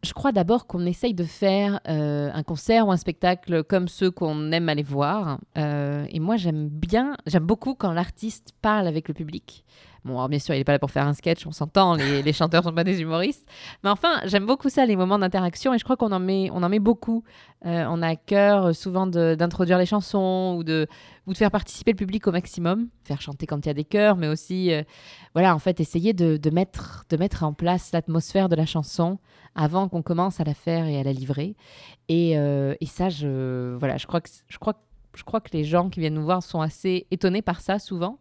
je 0.03 0.13
crois 0.13 0.31
d'abord 0.31 0.67
qu'on 0.67 0.85
essaye 0.85 1.13
de 1.13 1.23
faire 1.23 1.81
euh, 1.87 2.29
un 2.33 2.43
concert 2.43 2.87
ou 2.87 2.91
un 2.91 2.97
spectacle 2.97 3.63
comme 3.63 3.87
ceux 3.87 4.11
qu'on 4.11 4.51
aime 4.51 4.69
aller 4.69 4.83
voir. 4.83 5.39
Euh, 5.57 6.05
et 6.09 6.19
moi, 6.19 6.37
j'aime 6.37 6.69
bien, 6.69 7.17
j'aime 7.25 7.45
beaucoup 7.45 7.75
quand 7.75 7.91
l'artiste 7.91 8.53
parle 8.61 8.87
avec 8.87 9.07
le 9.07 9.13
public. 9.13 9.65
Bon, 10.05 10.13
alors 10.13 10.29
bien 10.29 10.37
sûr, 10.37 10.53
il 10.53 10.59
n'est 10.59 10.63
pas 10.63 10.71
là 10.71 10.77
pour 10.77 10.91
faire 10.91 11.07
un 11.07 11.13
sketch, 11.13 11.47
on 11.47 11.51
s'entend, 11.51 11.95
les, 11.95 12.21
les 12.21 12.31
chanteurs 12.31 12.63
sont 12.63 12.71
pas 12.71 12.83
des 12.83 13.01
humoristes. 13.01 13.43
Mais 13.83 13.89
enfin, 13.89 14.21
j'aime 14.25 14.45
beaucoup 14.45 14.69
ça, 14.69 14.85
les 14.85 14.95
moments 14.95 15.17
d'interaction, 15.17 15.73
et 15.73 15.79
je 15.79 15.83
crois 15.83 15.97
qu'on 15.97 16.11
en 16.11 16.19
met, 16.19 16.51
on 16.53 16.61
en 16.61 16.69
met 16.69 16.77
beaucoup. 16.77 17.23
Euh, 17.65 17.87
on 17.89 18.03
a 18.03 18.09
à 18.09 18.15
cœur 18.15 18.67
euh, 18.67 18.73
souvent 18.73 19.07
d'introduire 19.07 19.79
les 19.79 19.87
chansons 19.87 20.57
ou 20.59 20.63
de, 20.63 20.85
ou 21.25 21.33
de 21.33 21.37
faire 21.37 21.49
participer 21.49 21.93
le 21.93 21.97
public 21.97 22.27
au 22.27 22.31
maximum, 22.31 22.87
faire 23.03 23.19
chanter 23.19 23.47
quand 23.47 23.65
il 23.65 23.65
y 23.65 23.71
a 23.71 23.73
des 23.73 23.83
chœurs, 23.83 24.15
mais 24.15 24.27
aussi, 24.27 24.71
euh, 24.71 24.83
voilà, 25.33 25.55
en 25.55 25.59
fait, 25.59 25.79
essayer 25.79 26.13
de, 26.13 26.37
de, 26.37 26.49
mettre, 26.51 27.05
de 27.09 27.17
mettre 27.17 27.43
en 27.43 27.53
place 27.53 27.91
l'atmosphère 27.91 28.47
de 28.47 28.55
la 28.55 28.67
chanson 28.67 29.17
avant 29.55 29.89
qu'on 29.89 30.03
commence 30.03 30.39
à 30.39 30.43
la 30.43 30.53
faire 30.53 30.85
et 30.85 30.99
à 30.99 31.03
la 31.03 31.13
livrer. 31.13 31.55
Et, 32.09 32.33
et 32.33 32.85
ça, 32.85 33.09
je, 33.09 33.75
voilà, 33.77 33.97
je 33.97 34.05
crois 34.05 34.21
que, 34.21 34.29
je 34.47 34.57
crois 34.59 34.75
je 35.15 35.23
crois 35.23 35.39
que 35.39 35.51
les 35.53 35.63
gens 35.63 35.89
qui 35.89 36.01
viennent 36.01 36.15
nous 36.15 36.25
voir 36.25 36.43
sont 36.43 36.59
assez 36.59 37.07
étonnés 37.09 37.41
par 37.41 37.61
ça 37.61 37.79
souvent 37.79 38.19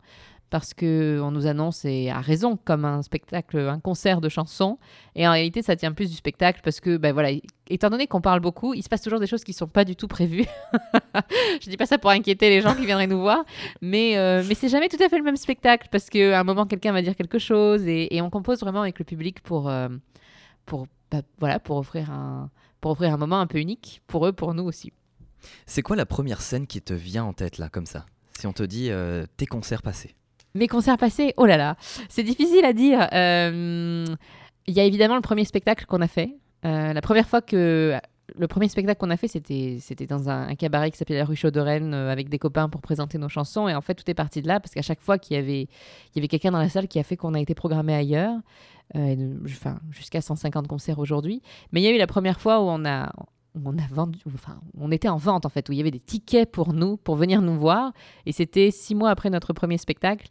parce 0.54 0.72
qu'on 0.72 1.32
nous 1.32 1.48
annonce, 1.48 1.84
et 1.84 2.10
à 2.10 2.20
raison, 2.20 2.56
comme 2.64 2.84
un 2.84 3.02
spectacle, 3.02 3.58
un 3.58 3.80
concert 3.80 4.20
de 4.20 4.28
chansons. 4.28 4.78
Et 5.16 5.26
en 5.26 5.32
réalité, 5.32 5.62
ça 5.62 5.74
tient 5.74 5.90
plus 5.90 6.08
du 6.08 6.14
spectacle 6.14 6.60
parce 6.62 6.78
que, 6.78 6.96
ben 6.96 7.12
voilà, 7.12 7.30
étant 7.68 7.90
donné 7.90 8.06
qu'on 8.06 8.20
parle 8.20 8.38
beaucoup, 8.38 8.72
il 8.72 8.84
se 8.84 8.88
passe 8.88 9.02
toujours 9.02 9.18
des 9.18 9.26
choses 9.26 9.42
qui 9.42 9.50
ne 9.50 9.56
sont 9.56 9.66
pas 9.66 9.84
du 9.84 9.96
tout 9.96 10.06
prévues. 10.06 10.46
je 11.60 11.68
dis 11.68 11.76
pas 11.76 11.86
ça 11.86 11.98
pour 11.98 12.10
inquiéter 12.10 12.50
les 12.50 12.60
gens 12.60 12.76
qui 12.76 12.86
viendraient 12.86 13.08
nous 13.08 13.20
voir, 13.20 13.44
mais, 13.80 14.16
euh, 14.16 14.44
mais 14.46 14.54
c'est 14.54 14.68
jamais 14.68 14.88
tout 14.88 15.02
à 15.04 15.08
fait 15.08 15.18
le 15.18 15.24
même 15.24 15.36
spectacle 15.36 15.88
parce 15.90 16.08
qu'à 16.08 16.38
un 16.38 16.44
moment, 16.44 16.66
quelqu'un 16.66 16.92
va 16.92 17.02
dire 17.02 17.16
quelque 17.16 17.40
chose 17.40 17.82
et, 17.88 18.20
on 18.22 18.30
compose 18.30 18.60
vraiment 18.60 18.82
avec 18.82 19.00
le 19.00 19.04
public 19.04 19.40
pour, 19.42 19.68
euh, 19.68 19.88
pour, 20.66 20.86
bah, 21.10 21.22
voilà, 21.40 21.58
pour, 21.58 21.78
offrir 21.78 22.12
un, 22.12 22.48
pour 22.80 22.92
offrir 22.92 23.12
un 23.12 23.16
moment 23.16 23.40
un 23.40 23.48
peu 23.48 23.58
unique 23.58 24.02
pour 24.06 24.24
eux, 24.24 24.32
pour 24.32 24.54
nous 24.54 24.62
aussi. 24.62 24.92
C'est 25.66 25.82
quoi 25.82 25.96
la 25.96 26.06
première 26.06 26.40
scène 26.40 26.68
qui 26.68 26.80
te 26.80 26.94
vient 26.94 27.24
en 27.24 27.32
tête 27.32 27.58
là, 27.58 27.68
comme 27.68 27.86
ça? 27.86 28.06
Si 28.38 28.46
on 28.46 28.52
te 28.52 28.62
dit 28.62 28.92
euh, 28.92 29.26
tes 29.36 29.46
concerts 29.46 29.82
passés 29.82 30.14
mes 30.54 30.68
concerts 30.68 30.98
passés, 30.98 31.34
oh 31.36 31.46
là 31.46 31.56
là, 31.56 31.76
c'est 32.08 32.22
difficile 32.22 32.64
à 32.64 32.72
dire. 32.72 33.08
Euh, 33.12 34.04
il 34.66 34.74
y 34.74 34.80
a 34.80 34.84
évidemment 34.84 35.16
le 35.16 35.20
premier 35.20 35.44
spectacle 35.44 35.84
qu'on 35.86 36.00
a 36.00 36.06
fait. 36.06 36.36
Euh, 36.64 36.92
la 36.92 37.00
première 37.00 37.26
fois 37.26 37.42
que 37.42 37.98
le 38.36 38.48
premier 38.48 38.68
spectacle 38.68 38.98
qu'on 38.98 39.10
a 39.10 39.16
fait, 39.16 39.28
c'était, 39.28 39.78
c'était 39.80 40.06
dans 40.06 40.30
un, 40.30 40.54
cabaret 40.54 40.90
qui 40.90 40.96
s'appelait 40.96 41.18
la 41.18 41.24
rue 41.24 41.36
Chaude-Rennes 41.36 41.92
euh, 41.92 42.10
avec 42.10 42.28
des 42.28 42.38
copains 42.38 42.68
pour 42.68 42.80
présenter 42.80 43.18
nos 43.18 43.28
chansons. 43.28 43.68
Et 43.68 43.74
en 43.74 43.80
fait, 43.80 43.94
tout 43.94 44.08
est 44.10 44.14
parti 44.14 44.40
de 44.40 44.48
là 44.48 44.60
parce 44.60 44.72
qu'à 44.72 44.82
chaque 44.82 45.00
fois 45.00 45.18
qu'il 45.18 45.36
y 45.36 45.40
avait, 45.40 45.68
y 46.14 46.18
avait 46.18 46.28
quelqu'un 46.28 46.52
dans 46.52 46.58
la 46.58 46.68
salle 46.68 46.88
qui 46.88 46.98
a 46.98 47.02
fait 47.02 47.16
qu'on 47.16 47.34
a 47.34 47.40
été 47.40 47.54
programmé 47.54 47.94
ailleurs, 47.94 48.38
enfin, 48.94 49.78
jusqu'à 49.90 50.20
150 50.20 50.68
concerts 50.68 51.00
aujourd'hui. 51.00 51.42
Mais 51.72 51.80
il 51.82 51.84
y 51.84 51.88
a 51.88 51.90
eu 51.90 51.98
la 51.98 52.06
première 52.06 52.40
fois 52.40 52.60
où 52.60 52.64
on 52.68 52.84
a, 52.86 53.12
on 53.54 53.74
on 54.78 54.90
était 54.90 55.08
en 55.08 55.16
vente 55.16 55.46
en 55.46 55.48
fait, 55.48 55.68
où 55.68 55.72
il 55.72 55.78
y 55.78 55.80
avait 55.80 55.90
des 55.90 56.00
tickets 56.00 56.50
pour 56.50 56.72
nous, 56.72 56.96
pour 56.96 57.16
venir 57.16 57.40
nous 57.42 57.58
voir. 57.58 57.92
Et 58.26 58.32
c'était 58.32 58.70
six 58.70 58.94
mois 58.94 59.10
après 59.10 59.30
notre 59.30 59.52
premier 59.52 59.78
spectacle. 59.78 60.28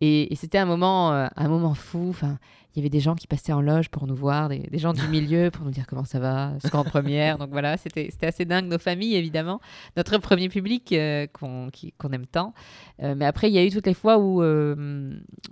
Et, 0.00 0.34
c'était 0.34 0.58
un 0.58 0.66
moment, 0.66 1.12
euh, 1.12 1.26
un 1.36 1.48
moment 1.48 1.74
fou. 1.74 2.08
Enfin, 2.10 2.38
il 2.74 2.80
y 2.80 2.82
avait 2.82 2.90
des 2.90 3.00
gens 3.00 3.14
qui 3.14 3.28
passaient 3.28 3.52
en 3.52 3.60
loge 3.60 3.88
pour 3.88 4.06
nous 4.06 4.16
voir, 4.16 4.48
des, 4.48 4.68
gens 4.74 4.92
du 4.92 5.06
milieu 5.06 5.50
pour 5.52 5.64
nous 5.64 5.70
dire 5.70 5.86
comment 5.86 6.04
ça 6.04 6.18
va, 6.18 6.52
ce 6.60 6.68
qu'en 6.68 6.82
première. 6.82 7.38
Donc 7.38 7.50
voilà, 7.50 7.76
c'était 7.76 8.10
assez 8.22 8.44
dingue. 8.44 8.66
Nos 8.66 8.80
familles, 8.80 9.14
évidemment, 9.14 9.60
notre 9.96 10.18
premier 10.18 10.48
public 10.48 10.92
euh, 10.92 11.26
qu'on 11.32 11.70
aime 12.12 12.26
tant. 12.26 12.52
Euh, 13.00 13.14
mais 13.16 13.26
après, 13.26 13.48
il 13.48 13.54
y 13.54 13.58
a 13.58 13.64
eu 13.64 13.70
toutes 13.70 13.86
les 13.86 13.94
fois 13.94 14.18
où, 14.18 14.42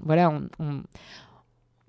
voilà, 0.03 0.41
on 0.59 0.83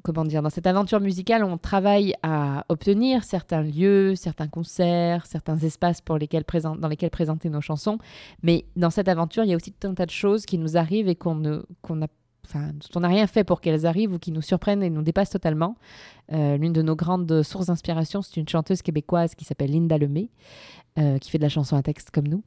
comment 0.03 0.25
dire, 0.25 0.41
dans 0.41 0.49
cette 0.49 0.67
aventure 0.67 0.99
musicale, 0.99 1.43
on 1.43 1.57
travaille 1.57 2.13
à 2.21 2.65
obtenir 2.69 3.23
certains 3.23 3.63
lieux, 3.63 4.15
certains 4.15 4.47
concerts, 4.47 5.25
certains 5.25 5.57
espaces 5.57 6.01
pour 6.01 6.17
lesquels 6.17 6.43
dans 6.77 6.87
lesquels 6.87 7.09
présenter 7.09 7.49
nos 7.49 7.61
chansons. 7.61 7.97
Mais 8.43 8.65
dans 8.75 8.89
cette 8.89 9.07
aventure, 9.07 9.43
il 9.43 9.49
y 9.49 9.53
a 9.53 9.55
aussi 9.55 9.71
tout 9.71 9.87
un 9.87 9.93
tas 9.93 10.05
de 10.05 10.11
choses 10.11 10.45
qui 10.45 10.57
nous 10.57 10.77
arrivent 10.77 11.07
et 11.07 11.15
qu'on 11.15 11.43
a 11.45 12.07
Enfin, 12.45 12.71
on 12.93 12.99
n'a 12.99 13.07
rien 13.07 13.25
fait 13.25 13.43
pour 13.43 13.61
qu'elles 13.61 13.85
arrivent 13.85 14.13
ou 14.13 14.19
qui 14.19 14.31
nous 14.31 14.41
surprennent 14.41 14.83
et 14.83 14.89
nous 14.89 15.01
dépassent 15.01 15.29
totalement. 15.29 15.77
Euh, 16.33 16.57
l'une 16.57 16.73
de 16.73 16.81
nos 16.81 16.95
grandes 16.95 17.41
sources 17.41 17.67
d'inspiration, 17.67 18.21
c'est 18.21 18.35
une 18.35 18.49
chanteuse 18.49 18.81
québécoise 18.81 19.33
qui 19.33 19.45
s'appelle 19.45 19.71
Linda 19.71 19.97
Lemay, 19.97 20.29
euh, 20.99 21.17
qui 21.19 21.31
fait 21.31 21.37
de 21.37 21.43
la 21.43 21.49
chanson 21.49 21.77
à 21.77 21.81
texte 21.81 22.11
comme 22.11 22.27
nous. 22.27 22.43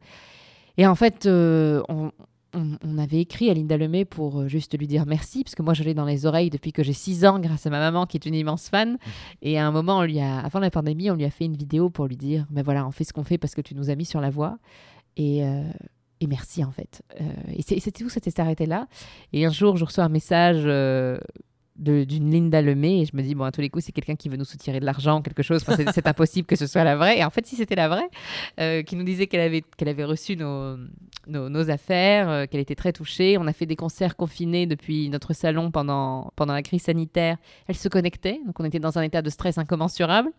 Et 0.77 0.87
en 0.87 0.95
fait, 0.95 1.25
euh, 1.25 1.83
on, 1.89 2.13
on, 2.55 2.99
avait 2.99 3.21
écrit 3.21 3.51
à 3.51 3.55
Linda 3.55 3.77
Lemay 3.77 4.05
pour 4.05 4.41
euh, 4.41 4.49
juste 4.49 4.79
lui 4.79 4.87
dire 4.87 5.05
merci, 5.07 5.45
parce 5.45 5.55
que 5.55 5.63
moi 5.63 5.75
je 5.75 5.83
l'ai 5.83 5.95
dans 5.95 6.05
les 6.05 6.27
oreilles 6.27 6.51
depuis 6.51 6.73
que 6.73 6.83
j'ai 6.83 6.93
6 6.93 7.25
ans 7.27 7.39
grâce 7.39 7.67
à 7.67 7.71
ma 7.71 7.79
maman 7.79 8.07
qui 8.07 8.17
est 8.17 8.27
une 8.27 8.35
immense 8.35 8.69
fan. 8.69 8.99
Et 9.43 9.59
à 9.59 9.67
un 9.67 9.71
moment, 9.71 9.99
on 9.99 10.03
lui 10.03 10.21
a, 10.21 10.39
avant 10.39 10.61
la 10.61 10.71
pandémie, 10.71 11.11
on 11.11 11.17
lui 11.17 11.25
a 11.25 11.31
fait 11.31 11.45
une 11.45 11.57
vidéo 11.57 11.91
pour 11.91 12.07
lui 12.07 12.17
dire, 12.17 12.47
mais 12.51 12.63
voilà, 12.63 12.87
on 12.87 12.91
fait 12.91 13.05
ce 13.05 13.13
qu'on 13.13 13.25
fait 13.25 13.39
parce 13.39 13.55
que 13.55 13.61
tu 13.61 13.75
nous 13.75 13.91
as 13.91 13.95
mis 13.95 14.07
sur 14.07 14.21
la 14.21 14.31
voie. 14.31 14.59
Et, 15.17 15.45
euh, 15.45 15.63
et 16.21 16.27
merci 16.27 16.65
en 16.65 16.71
fait. 16.71 17.03
Euh, 17.21 17.25
et 17.55 17.63
c'était 17.63 17.91
tout, 17.91 18.09
c'était 18.09 18.41
arrêté 18.41 18.67
là. 18.67 18.87
Et 19.33 19.45
un 19.45 19.51
jour, 19.51 19.77
je 19.77 19.85
reçois 19.85 20.05
un 20.05 20.09
message 20.09 20.65
d'une 21.77 22.31
Linda 22.31 22.63
Lemay 22.63 23.03
et 23.03 23.05
je 23.05 23.15
me 23.15 23.23
dis 23.23 23.35
bon 23.35 23.45
à 23.45 23.53
tous 23.53 23.61
les 23.61 23.69
coups 23.69 23.85
c'est 23.85 23.93
quelqu'un 23.93 24.17
qui 24.17 24.31
veut 24.31 24.39
nous 24.39 24.47
soutirer 24.47 24.81
de 24.81 24.87
l'argent 24.87 25.21
quelque 25.21 25.43
chose 25.43 25.63
c'est 25.93 26.07
impossible 26.07 26.47
que 26.47 26.57
ce 26.57 26.67
soit 26.67 26.85
la 26.85 26.97
vraie 26.97 27.19
et 27.19 27.25
en 27.25 27.29
fait 27.29 27.47
si 27.47 27.55
c'était 27.55 27.75
la 27.75 27.91
vraie 27.91 28.85
qui 28.85 28.97
nous 28.97 29.05
disait 29.05 29.27
qu'elle 29.27 29.43
avait 29.43 29.63
qu'elle 29.77 29.91
avait 29.91 30.07
reçu 30.07 30.37
nos, 30.37 30.79
nos, 31.27 31.71
affaires 31.71 32.29
euh, 32.29 32.47
qu'elle 32.47 32.61
était 32.61 32.75
très 32.75 32.93
touchée 32.93 33.37
on 33.39 33.47
a 33.47 33.53
fait 33.53 33.67
des 33.67 33.77
concerts 33.77 34.17
confinés 34.17 34.67
depuis 34.67 35.09
notre 35.09 35.33
salon 35.33 35.71
pendant 35.71 36.33
pendant 36.37 36.55
la 36.55 36.63
crise 36.63 36.83
sanitaire 36.83 37.37
elle 37.67 37.77
se 37.77 37.89
connectait 37.89 38.41
donc 38.47 38.59
on 38.61 38.65
était 38.65 38.79
dans 38.79 38.99
un 38.99 39.03
état 39.03 39.23
de 39.23 39.31
stress 39.31 39.59
incommensurable 39.59 40.31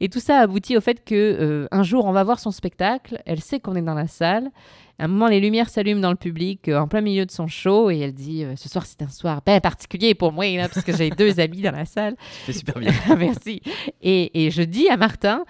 et 0.00 0.08
tout 0.08 0.20
ça 0.20 0.38
aboutit 0.38 0.76
au 0.76 0.80
fait 0.80 1.04
que 1.04 1.14
euh, 1.14 1.68
un 1.70 1.82
jour 1.82 2.04
on 2.04 2.12
va 2.12 2.24
voir 2.24 2.38
son 2.38 2.50
spectacle 2.50 3.22
elle 3.26 3.40
sait 3.40 3.60
qu'on 3.60 3.74
est 3.74 3.82
dans 3.82 3.94
la 3.94 4.06
salle 4.06 4.50
à 4.98 5.04
un 5.04 5.08
moment, 5.08 5.28
les 5.28 5.40
lumières 5.40 5.68
s'allument 5.68 6.00
dans 6.00 6.10
le 6.10 6.16
public, 6.16 6.68
euh, 6.68 6.78
en 6.78 6.88
plein 6.88 7.02
milieu 7.02 7.26
de 7.26 7.30
son 7.30 7.46
show, 7.46 7.90
et 7.90 7.98
elle 7.98 8.14
dit 8.14 8.44
euh, 8.44 8.56
Ce 8.56 8.68
soir, 8.68 8.86
c'est 8.86 9.02
un 9.02 9.08
soir 9.08 9.42
bien 9.44 9.60
particulier 9.60 10.14
pour 10.14 10.32
moi, 10.32 10.46
là, 10.56 10.68
parce 10.68 10.84
que 10.84 10.96
j'ai 10.96 11.10
deux 11.10 11.38
amis 11.40 11.60
dans 11.60 11.72
la 11.72 11.84
salle. 11.84 12.16
C'est 12.46 12.54
super 12.54 12.78
bien. 12.78 12.92
Merci. 13.18 13.60
Et, 14.00 14.46
et, 14.46 14.50
je 14.50 14.62
dis 14.62 14.88
à 14.88 14.96
Martin 14.96 15.44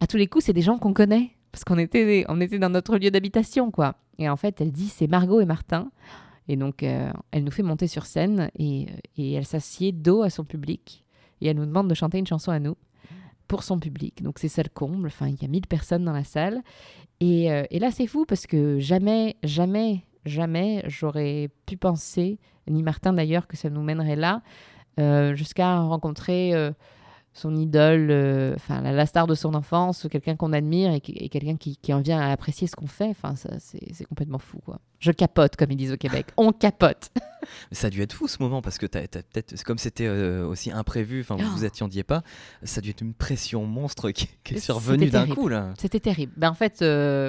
À 0.00 0.08
tous 0.08 0.16
les 0.16 0.26
coups, 0.26 0.46
c'est 0.46 0.52
des 0.52 0.62
gens 0.62 0.78
qu'on 0.78 0.92
connaît, 0.92 1.30
parce 1.52 1.64
qu'on 1.64 1.78
était, 1.78 2.24
on 2.28 2.40
était 2.40 2.58
dans 2.58 2.70
notre 2.70 2.98
lieu 2.98 3.10
d'habitation, 3.10 3.70
quoi. 3.70 3.96
Et 4.18 4.28
en 4.28 4.36
fait, 4.36 4.60
elle 4.60 4.72
dit 4.72 4.88
C'est 4.88 5.06
Margot 5.06 5.40
et 5.40 5.46
Martin. 5.46 5.90
Et 6.48 6.56
donc, 6.56 6.82
euh, 6.82 7.10
elle 7.30 7.44
nous 7.44 7.50
fait 7.50 7.62
monter 7.62 7.86
sur 7.86 8.06
scène, 8.06 8.50
et, 8.58 8.86
et 9.16 9.32
elle 9.34 9.44
s'assied 9.44 9.92
dos 9.92 10.22
à 10.22 10.30
son 10.30 10.44
public, 10.44 11.04
et 11.40 11.48
elle 11.48 11.56
nous 11.56 11.66
demande 11.66 11.88
de 11.88 11.94
chanter 11.94 12.18
une 12.18 12.26
chanson 12.26 12.50
à 12.50 12.58
nous 12.58 12.76
pour 13.48 13.62
son 13.62 13.78
public. 13.78 14.22
Donc 14.22 14.38
c'est 14.38 14.48
ça 14.48 14.62
le 14.62 14.68
comble. 14.68 15.08
Enfin, 15.08 15.26
il 15.26 15.40
y 15.40 15.44
a 15.44 15.48
1000 15.48 15.66
personnes 15.66 16.04
dans 16.04 16.12
la 16.12 16.24
salle. 16.24 16.62
Euh, 17.22 17.64
et, 17.70 17.78
là, 17.78 17.90
c'est 17.90 18.06
fou 18.06 18.24
parce 18.26 18.46
que 18.46 18.78
jamais, 18.78 19.36
jamais, 19.42 20.04
jamais 20.24 20.84
j'aurais 20.86 21.50
pu 21.66 21.76
penser, 21.76 22.38
ni 22.68 22.82
Martin 22.82 23.12
d'ailleurs, 23.12 23.48
que 23.48 23.56
ça 23.56 23.70
nous 23.70 23.82
mènerait 23.82 24.16
là, 24.16 24.42
euh, 25.00 25.34
jusqu'à 25.34 25.80
rencontrer 25.80 26.54
euh, 26.54 26.70
son 27.32 27.54
idole, 27.54 28.10
enfin 28.56 28.80
la, 28.80 29.06
star 29.06 29.26
de 29.26 29.34
son 29.34 29.54
enfance, 29.54 30.06
quelqu'un 30.10 30.36
qu'on 30.36 30.52
admire 30.52 30.92
et, 30.92 31.00
quelqu'un 31.00 31.56
qui, 31.56 31.92
en 31.92 32.00
vient 32.00 32.18
à 32.20 32.30
apprécier 32.30 32.66
ce 32.66 32.74
qu'on 32.74 32.86
fait. 32.86 33.08
Enfin, 33.10 33.34
c'est 33.58 34.04
complètement 34.04 34.38
fou, 34.38 34.58
quoi. 34.64 34.80
Je 34.98 35.12
capote, 35.12 35.54
comme 35.54 35.70
ils 35.70 35.76
disent 35.76 35.92
au 35.92 35.96
Québec. 35.96 36.26
On 36.36 36.50
capote. 36.50 37.10
ça 37.72 37.86
a 37.86 37.90
dû 37.90 38.02
être 38.02 38.12
fou 38.12 38.26
ce 38.26 38.42
moment 38.42 38.60
parce 38.60 38.78
que 38.78 38.86
peut-être, 38.86 39.62
comme 39.62 39.78
c'était 39.78 40.08
aussi 40.08 40.72
imprévu, 40.72 41.20
enfin 41.20 41.36
vous 41.36 41.48
vous 41.56 41.62
oh. 41.62 41.66
attendiez 41.66 42.02
pas, 42.02 42.22
ça 42.64 42.78
a 42.78 42.82
dû 42.82 42.90
être 42.90 43.02
une 43.02 43.14
pression 43.14 43.64
monstre 43.64 44.10
qui, 44.10 44.28
est 44.50 44.58
survenue 44.58 45.10
d'un 45.10 45.26
coup 45.28 45.48
là. 45.48 45.72
C'était 45.78 46.00
terrible. 46.00 46.32
Ben 46.36 46.50
en 46.50 46.54
fait, 46.54 46.84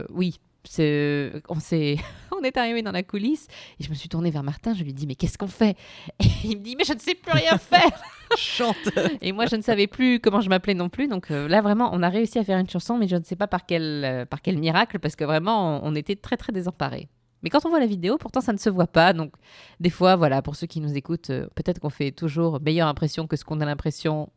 oui, 0.09 0.39
on 0.77 1.60
s'est 1.60 1.97
on 2.38 2.43
est 2.43 2.58
arrivé 2.58 2.82
dans 2.82 2.91
la 2.91 3.03
coulisse 3.03 3.47
et 3.79 3.84
je 3.84 3.89
me 3.89 3.95
suis 3.95 4.10
tournée 4.10 4.29
vers 4.29 4.43
Martin 4.43 4.73
je 4.73 4.84
lui 4.84 4.93
dis 4.93 5.08
mais 5.08 5.15
qu'est-ce 5.15 5.38
qu'on 5.38 5.47
fait? 5.47 5.75
Et 6.19 6.27
il 6.43 6.58
me 6.58 6.63
dit 6.63 6.75
mais 6.75 6.84
je 6.84 6.93
ne 6.93 6.99
sais 6.99 7.15
plus 7.15 7.32
rien 7.32 7.58
faire. 7.58 8.01
Chante. 8.38 8.75
Et 9.21 9.32
moi 9.32 9.45
je 9.47 9.55
ne 9.55 9.62
savais 9.62 9.88
plus 9.88 10.19
comment 10.19 10.41
je 10.41 10.49
m'appelais 10.49 10.75
non 10.75 10.89
plus. 10.89 11.08
Donc 11.08 11.32
euh, 11.32 11.47
là 11.47 11.62
vraiment 11.62 11.89
on 11.93 12.03
a 12.03 12.10
réussi 12.10 12.38
à 12.39 12.43
faire 12.43 12.60
une 12.60 12.69
chanson 12.69 12.97
mais 12.97 13.08
je 13.08 13.15
ne 13.15 13.23
sais 13.23 13.36
pas 13.36 13.47
par 13.47 13.65
quel 13.65 14.03
euh, 14.05 14.25
par 14.25 14.41
quel 14.41 14.58
miracle 14.58 14.99
parce 14.99 15.15
que 15.15 15.23
vraiment 15.23 15.84
on, 15.84 15.95
était 15.95 16.15
très 16.15 16.38
très 16.38 16.53
désemparés. 16.53 17.10
Mais 17.41 17.49
quand 17.49 17.65
on 17.65 17.69
voit 17.69 17.79
la 17.79 17.86
vidéo, 17.86 18.17
pourtant 18.17 18.41
ça 18.41 18.53
ne 18.53 18.58
se 18.58 18.69
voit 18.69 18.88
pas. 18.88 19.13
Donc, 19.13 19.34
des 19.79 19.89
fois, 19.89 20.17
voilà, 20.17 20.41
pour 20.41 20.58
ceux 20.58 20.67
qui 20.67 20.82
nous 20.82 20.97
écoutent, 20.97 21.29
euh, 21.29 21.47
peut-être 21.55 21.79
qu'on 21.79 21.89
fait 21.89 22.12
toujours 22.12 22.60
meilleure 22.60 22.89
impression 22.89 23.27
que 23.27 23.38
ce 23.38 23.45
qu'on 23.45 23.62
a 23.62 23.65
l'impression 23.65 24.29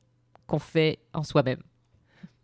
qu'on 0.47 0.61
fait 0.61 1.01
en 1.13 1.25
soi-même. 1.25 1.61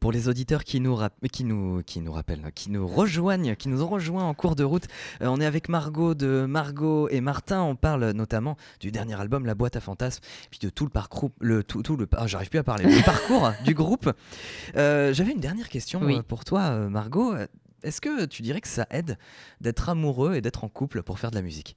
Pour 0.00 0.12
les 0.12 0.28
auditeurs 0.28 0.62
qui 0.62 0.78
nous, 0.78 0.96
qui 1.32 1.42
nous, 1.42 1.82
qui 1.82 2.00
nous 2.00 2.12
rappellent, 2.12 2.52
qui 2.54 2.70
nous 2.70 2.86
rejoignent, 2.86 3.56
qui 3.56 3.68
nous 3.68 3.82
ont 3.82 3.88
rejoints 3.88 4.22
en 4.22 4.32
cours 4.32 4.54
de 4.54 4.62
route, 4.62 4.84
euh, 5.22 5.26
on 5.26 5.40
est 5.40 5.46
avec 5.46 5.68
Margot 5.68 6.14
de 6.14 6.46
Margot 6.48 7.08
et 7.08 7.20
Martin. 7.20 7.62
On 7.62 7.74
parle 7.74 8.12
notamment 8.12 8.56
du 8.78 8.92
dernier 8.92 9.20
album, 9.20 9.44
La 9.44 9.56
boîte 9.56 9.74
à 9.74 9.80
fantasmes, 9.80 10.22
puis 10.50 10.60
de 10.60 10.70
tout 10.70 10.84
le 10.84 10.90
parcours, 10.90 11.32
le 11.40 11.64
tout, 11.64 11.82
tout 11.82 11.96
le, 11.96 12.06
ah, 12.16 12.28
j'arrive 12.28 12.48
plus 12.48 12.60
à 12.60 12.64
parler, 12.64 12.84
le 12.84 13.04
parcours 13.04 13.50
du 13.64 13.74
groupe. 13.74 14.12
Euh, 14.76 15.12
j'avais 15.12 15.32
une 15.32 15.40
dernière 15.40 15.68
question 15.68 16.00
euh, 16.08 16.22
pour 16.22 16.44
toi, 16.44 16.70
Margot. 16.88 17.34
Est-ce 17.82 18.00
que 18.00 18.26
tu 18.26 18.42
dirais 18.42 18.60
que 18.60 18.68
ça 18.68 18.86
aide 18.90 19.18
d'être 19.60 19.88
amoureux 19.88 20.34
et 20.34 20.40
d'être 20.40 20.62
en 20.62 20.68
couple 20.68 21.02
pour 21.02 21.18
faire 21.18 21.30
de 21.30 21.36
la 21.36 21.42
musique? 21.42 21.76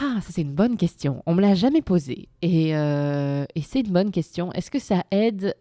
Ah, 0.00 0.20
ça 0.20 0.28
c'est 0.30 0.42
une 0.42 0.54
bonne 0.54 0.76
question. 0.76 1.22
On 1.24 1.34
me 1.34 1.40
l'a 1.40 1.54
jamais 1.54 1.82
posée. 1.82 2.28
Et, 2.42 2.70
et 2.70 3.62
c'est 3.62 3.80
une 3.80 3.92
bonne 3.92 4.10
question. 4.10 4.52
Est-ce 4.52 4.70
que 4.70 4.78
ça 4.78 5.04
aide 5.10 5.54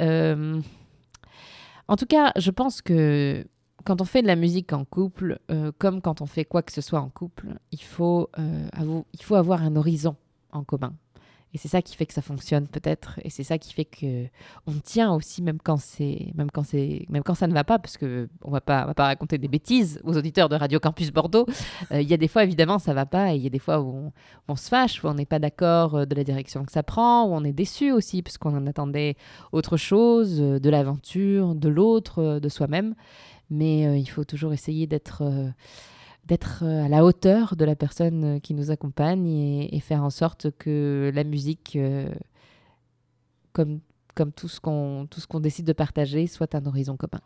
en 1.91 1.97
tout 1.97 2.05
cas, 2.05 2.31
je 2.37 2.51
pense 2.51 2.81
que 2.81 3.45
quand 3.83 3.99
on 3.99 4.05
fait 4.05 4.21
de 4.21 4.27
la 4.27 4.37
musique 4.37 4.71
en 4.71 4.85
couple, 4.85 5.39
euh, 5.51 5.73
comme 5.77 6.01
quand 6.01 6.21
on 6.21 6.25
fait 6.25 6.45
quoi 6.45 6.61
que 6.61 6.71
ce 6.71 6.79
soit 6.79 7.01
en 7.01 7.09
couple, 7.09 7.47
il 7.73 7.81
faut, 7.81 8.29
euh, 8.39 9.01
il 9.13 9.21
faut 9.21 9.35
avoir 9.35 9.61
un 9.61 9.75
horizon 9.75 10.15
en 10.53 10.63
commun. 10.63 10.93
Et 11.53 11.57
c'est 11.57 11.67
ça 11.67 11.81
qui 11.81 11.95
fait 11.97 12.05
que 12.05 12.13
ça 12.13 12.21
fonctionne 12.21 12.67
peut-être, 12.67 13.19
et 13.23 13.29
c'est 13.29 13.43
ça 13.43 13.57
qui 13.57 13.73
fait 13.73 13.83
que 13.83 14.25
on 14.67 14.71
tient 14.71 15.13
aussi 15.13 15.41
même 15.41 15.57
quand 15.61 15.77
c'est, 15.77 16.31
même 16.33 16.49
quand 16.49 16.63
c'est, 16.63 17.05
même 17.09 17.23
quand 17.23 17.33
ça 17.33 17.47
ne 17.47 17.53
va 17.53 17.65
pas, 17.65 17.77
parce 17.77 17.97
que 17.97 18.29
on 18.41 18.51
va 18.51 18.61
pas, 18.61 18.85
va 18.85 18.93
pas 18.93 19.05
raconter 19.05 19.37
des 19.37 19.49
bêtises 19.49 19.99
aux 20.05 20.15
auditeurs 20.15 20.47
de 20.47 20.55
Radio 20.55 20.79
Campus 20.79 21.11
Bordeaux. 21.11 21.45
Euh, 21.91 22.01
il 22.01 22.07
y 22.07 22.13
a 22.13 22.17
des 22.17 22.29
fois 22.29 22.43
évidemment 22.43 22.79
ça 22.79 22.93
va 22.93 23.05
pas, 23.05 23.33
et 23.33 23.35
il 23.35 23.43
y 23.43 23.47
a 23.47 23.49
des 23.49 23.59
fois 23.59 23.81
où 23.81 24.13
on, 24.47 24.55
se 24.55 24.69
fâche, 24.69 25.03
où 25.03 25.07
on 25.07 25.13
n'est 25.13 25.25
pas 25.25 25.39
d'accord 25.39 25.95
euh, 25.95 26.05
de 26.05 26.15
la 26.15 26.23
direction 26.23 26.63
que 26.63 26.71
ça 26.71 26.83
prend, 26.83 27.25
où 27.25 27.33
on 27.33 27.43
est 27.43 27.51
déçu 27.51 27.91
aussi 27.91 28.21
parce 28.21 28.37
qu'on 28.37 28.55
en 28.55 28.65
attendait 28.65 29.17
autre 29.51 29.75
chose, 29.75 30.39
euh, 30.39 30.59
de 30.59 30.69
l'aventure, 30.69 31.53
de 31.55 31.67
l'autre, 31.67 32.39
de 32.39 32.49
soi-même. 32.49 32.95
Mais 33.49 33.99
il 33.99 34.05
faut 34.05 34.23
toujours 34.23 34.53
essayer 34.53 34.87
d'être 34.87 35.23
d'être 36.25 36.63
euh, 36.63 36.85
à 36.85 36.87
la 36.87 37.03
hauteur 37.03 37.55
de 37.55 37.65
la 37.65 37.75
personne 37.75 38.23
euh, 38.23 38.39
qui 38.39 38.53
nous 38.53 38.71
accompagne 38.71 39.27
et, 39.27 39.79
faire 39.79 40.03
en 40.03 40.09
sorte 40.09 40.51
que 40.57 41.11
la 41.13 41.23
musique, 41.23 41.75
euh, 41.75 42.13
comme, 43.53 43.81
tout 44.35 44.47
ce 44.47 44.59
qu'on 44.59 45.39
décide 45.39 45.65
de 45.65 45.73
partager, 45.73 46.27
soit 46.27 46.53
un 46.55 46.65
horizon 46.65 46.95
commun. 46.97 47.21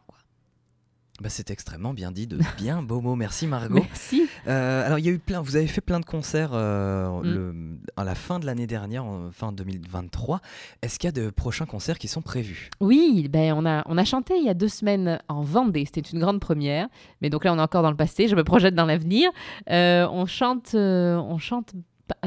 Bah, 1.22 1.30
c'est 1.30 1.50
extrêmement 1.50 1.94
bien 1.94 2.12
dit, 2.12 2.28
de 2.28 2.38
bien 2.58 2.82
beaux 2.82 3.00
mots. 3.00 3.16
Merci 3.16 3.48
Margot. 3.48 3.76
Merci. 3.76 4.28
Euh, 4.48 4.86
alors 4.86 5.00
il 5.00 5.06
y 5.06 5.10
a 5.10 5.12
eu 5.12 5.20
plein, 5.20 5.40
vous 5.40 5.56
avez 5.56 5.68
fait 5.68 5.80
plein 5.80 6.02
de 6.02 6.06
concerts 6.06 6.52
euh, 6.54 7.10
mm. 7.10 7.24
le, 7.24 7.56
à 7.96 8.04
la 8.04 8.16
fin 8.16 8.40
de 8.40 8.46
l'année 8.46 8.68
dernière, 8.68 9.06
en 9.06 9.32
fin 9.32 9.54
2023. 9.54 10.42
Est-ce 10.82 11.00
qu'il 11.00 11.08
y 11.08 11.10
a 11.10 11.12
de 11.14 11.30
prochains 11.30 11.66
concerts 11.66 12.00
qui 12.00 12.10
sont 12.10 12.22
prévus? 12.22 12.70
Oui, 12.82 13.30
ben 13.30 13.54
on 13.54 13.66
a 13.66 13.84
on 13.86 13.98
a 13.98 14.04
chanté 14.04 14.38
il 14.38 14.44
y 14.44 14.50
a 14.50 14.54
deux 14.54 14.68
semaines 14.68 15.20
en 15.30 15.42
Vendée. 15.42 15.86
C'était 15.86 16.02
une 16.02 16.20
grande 16.20 16.42
première, 16.42 16.90
mais 17.22 17.30
donc 17.30 17.46
là 17.46 17.54
on 17.54 17.60
est 17.60 17.62
encore 17.62 17.84
dans 17.84 17.92
le 17.92 17.98
passé. 17.98 18.28
Je 18.28 18.36
me 18.36 18.44
projette 18.44 18.76
dans 18.76 18.86
l'avenir. 18.86 19.30
Euh, 19.70 20.06
on 20.12 20.26
chante 20.26 20.76
on 20.76 21.38
chante 21.38 21.74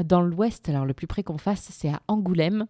dans 0.03 0.21
l'Ouest. 0.21 0.67
Alors 0.67 0.85
le 0.85 0.93
plus 0.93 1.07
près 1.07 1.21
qu'on 1.21 1.37
fasse, 1.37 1.69
c'est 1.71 1.89
à 1.89 2.01
Angoulême. 2.07 2.65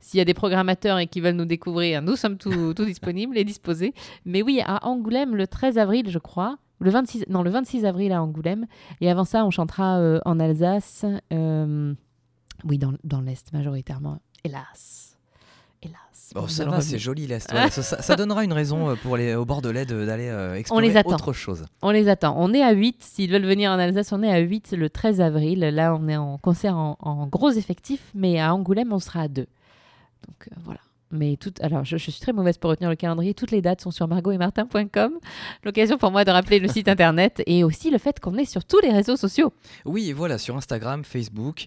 S'il 0.00 0.18
y 0.18 0.20
a 0.20 0.24
des 0.24 0.34
programmateurs 0.34 0.98
et 0.98 1.06
qui 1.06 1.20
veulent 1.20 1.34
nous 1.34 1.44
découvrir, 1.44 2.02
nous 2.02 2.16
sommes 2.16 2.38
tout, 2.38 2.72
disponibles 2.84 3.36
et 3.36 3.44
disposés. 3.44 3.94
Mais 4.24 4.42
oui, 4.42 4.60
à 4.64 4.86
Angoulême, 4.86 5.34
le 5.34 5.46
13 5.46 5.78
avril, 5.78 6.08
je 6.08 6.18
crois. 6.18 6.58
Le 6.80 6.90
26, 6.90 7.24
non, 7.28 7.42
le 7.42 7.50
26 7.50 7.84
avril 7.84 8.12
à 8.12 8.22
Angoulême. 8.22 8.66
Et 9.00 9.10
avant 9.10 9.24
ça, 9.24 9.44
on 9.44 9.50
chantera 9.50 9.98
euh, 9.98 10.20
en 10.24 10.38
Alsace. 10.38 11.04
Euh, 11.32 11.92
oui, 12.64 12.78
dans, 12.78 12.92
dans 13.02 13.20
l'Est 13.20 13.52
majoritairement. 13.52 14.18
Hélas. 14.44 15.16
Hélas. 15.82 15.98
Bon, 16.34 16.46
ça 16.46 16.64
va, 16.66 16.80
c'est 16.80 16.98
joli 16.98 17.26
l'Est. 17.26 17.50
ça, 17.70 18.16
donnera 18.16 18.44
une 18.44 18.52
raison 18.52 18.90
euh, 18.90 18.94
pour 18.94 19.16
les, 19.16 19.34
au 19.34 19.44
Bordelais 19.44 19.86
d'aller 19.86 20.32
explorer 20.56 20.88
les 20.88 20.98
autre 20.98 21.32
chose. 21.32 21.64
On 21.82 21.90
les 21.90 22.08
attend. 22.08 22.36
On 22.38 22.54
est 22.54 22.62
à 22.62 22.70
8. 22.70 23.02
S'ils 23.02 23.32
veulent 23.32 23.46
venir 23.46 23.72
en 23.72 23.78
Alsace, 23.78 24.12
on 24.12 24.22
est 24.22 24.30
à 24.30 24.38
8 24.38 24.74
le 24.78 24.88
13 24.88 25.20
avril. 25.20 25.60
Là, 25.60 25.96
on 25.96 26.06
est 26.06 26.16
en 26.16 26.38
concert 26.38 26.76
en, 26.76 26.96
en 27.00 27.26
gros 27.26 27.50
effectif. 27.50 28.12
Mais 28.14 28.38
à 28.38 28.54
Angoulême, 28.54 28.92
on 28.92 29.00
sera 29.00 29.22
à 29.22 29.28
2. 29.28 29.46
Donc 30.26 30.48
euh, 30.50 30.54
voilà. 30.64 30.80
Mais 31.10 31.36
tout, 31.36 31.54
alors 31.60 31.84
je, 31.84 31.96
suis 31.96 32.12
très 32.12 32.32
mauvaise 32.32 32.58
pour 32.58 32.70
retenir 32.70 32.90
le 32.90 32.96
calendrier. 32.96 33.32
Toutes 33.32 33.50
les 33.50 33.62
dates 33.62 33.80
sont 33.80 33.90
sur 33.90 34.06
margotetmartin.com. 34.08 35.12
L'occasion 35.64 35.96
pour 35.96 36.10
moi 36.10 36.24
de 36.24 36.30
rappeler 36.30 36.58
le 36.58 36.68
site 36.68 36.88
internet 36.88 37.42
et 37.46 37.64
aussi 37.64 37.90
le 37.90 37.98
fait 37.98 38.20
qu'on 38.20 38.36
est 38.36 38.44
sur 38.44 38.64
tous 38.64 38.80
les 38.80 38.90
réseaux 38.90 39.16
sociaux. 39.16 39.52
Oui, 39.86 40.12
voilà, 40.12 40.36
sur 40.36 40.56
Instagram, 40.56 41.04
Facebook. 41.04 41.66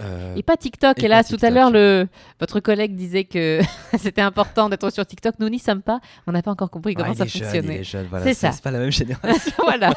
Euh, 0.00 0.34
et 0.36 0.42
pas 0.42 0.56
TikTok. 0.56 1.02
Et, 1.02 1.08
là, 1.08 1.24
tout 1.24 1.36
à 1.42 1.50
l'heure, 1.50 1.70
le... 1.70 2.08
votre 2.40 2.60
collègue 2.60 2.94
disait 2.94 3.24
que 3.24 3.60
c'était 3.98 4.20
important 4.20 4.68
d'être 4.68 4.90
sur 4.90 5.04
TikTok. 5.06 5.34
Nous 5.38 5.48
n'y 5.48 5.58
sommes 5.58 5.82
pas. 5.82 6.00
On 6.26 6.32
n'a 6.32 6.42
pas 6.42 6.50
encore 6.50 6.70
compris 6.70 6.94
comment 6.94 7.14
ça 7.14 7.26
fonctionnait. 7.26 7.82
c'est 7.84 8.34
ça. 8.34 8.52
C'est 8.52 8.62
pas 8.62 8.70
la 8.70 8.78
même 8.78 8.92
génération. 8.92 9.52
voilà. 9.58 9.94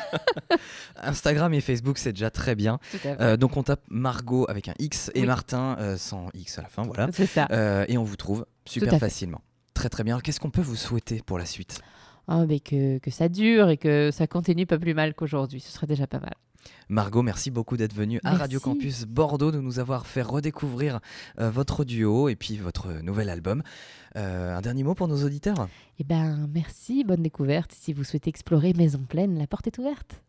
Instagram 1.01 1.53
et 1.53 1.61
Facebook, 1.61 1.97
c'est 1.97 2.13
déjà 2.13 2.29
très 2.29 2.55
bien. 2.55 2.79
Euh, 3.05 3.37
donc 3.37 3.57
on 3.57 3.63
tape 3.63 3.81
Margot 3.89 4.45
avec 4.49 4.67
un 4.67 4.73
X 4.79 5.11
et 5.15 5.25
Martin 5.25 5.77
euh, 5.79 5.97
sans 5.97 6.27
X 6.33 6.59
à 6.59 6.63
la 6.63 6.69
fin. 6.69 6.83
Voilà. 6.83 7.09
C'est 7.13 7.25
ça. 7.25 7.47
et 7.87 7.97
on 7.97 8.03
vous 8.03 8.15
trouve 8.17 8.45
super 8.65 8.99
facilement. 8.99 9.41
Très 9.73 9.89
très 9.89 10.03
bien. 10.03 10.19
Qu'est-ce 10.19 10.39
qu'on 10.39 10.51
peut 10.51 10.61
vous 10.61 10.75
souhaiter 10.75 11.21
pour 11.25 11.37
la 11.37 11.45
suite? 11.45 11.81
Oh, 12.27 12.45
mais 12.47 12.59
que, 12.59 12.97
que 12.97 13.11
ça 13.11 13.29
dure 13.29 13.69
et 13.69 13.77
que 13.77 14.09
ça 14.11 14.25
continue 14.25 14.65
pas 14.65 14.79
plus 14.79 14.93
mal 14.93 15.13
qu'aujourd'hui. 15.13 15.59
Ce 15.59 15.71
serait 15.71 15.85
déjà 15.85 16.07
pas 16.07 16.19
mal. 16.19 16.33
Margot, 16.89 17.21
merci 17.21 17.51
beaucoup 17.51 17.77
d'être 17.77 17.93
venue 17.93 18.19
à 18.23 18.35
Radio 18.35 18.59
Campus 18.59 19.05
Bordeaux, 19.05 19.51
de 19.51 19.59
nous 19.59 19.79
avoir 19.79 20.05
fait 20.05 20.21
redécouvrir 20.21 20.99
euh, 21.39 21.49
votre 21.49 21.83
duo 21.83 22.29
et 22.29 22.35
puis 22.35 22.57
votre 22.57 23.01
nouvel 23.01 23.29
album. 23.29 23.63
Euh, 24.15 24.55
un 24.55 24.61
dernier 24.61 24.83
mot 24.83 24.95
pour 24.95 25.07
nos 25.07 25.23
auditeurs? 25.23 25.67
Eh 25.99 26.03
ben, 26.03 26.47
merci, 26.53 27.03
bonne 27.03 27.23
découverte. 27.23 27.71
Si 27.71 27.93
vous 27.93 28.03
souhaitez 28.03 28.29
explorer 28.29 28.73
Maison 28.73 29.03
Pleine, 29.07 29.37
la 29.37 29.47
porte 29.47 29.67
est 29.67 29.77
ouverte. 29.77 30.21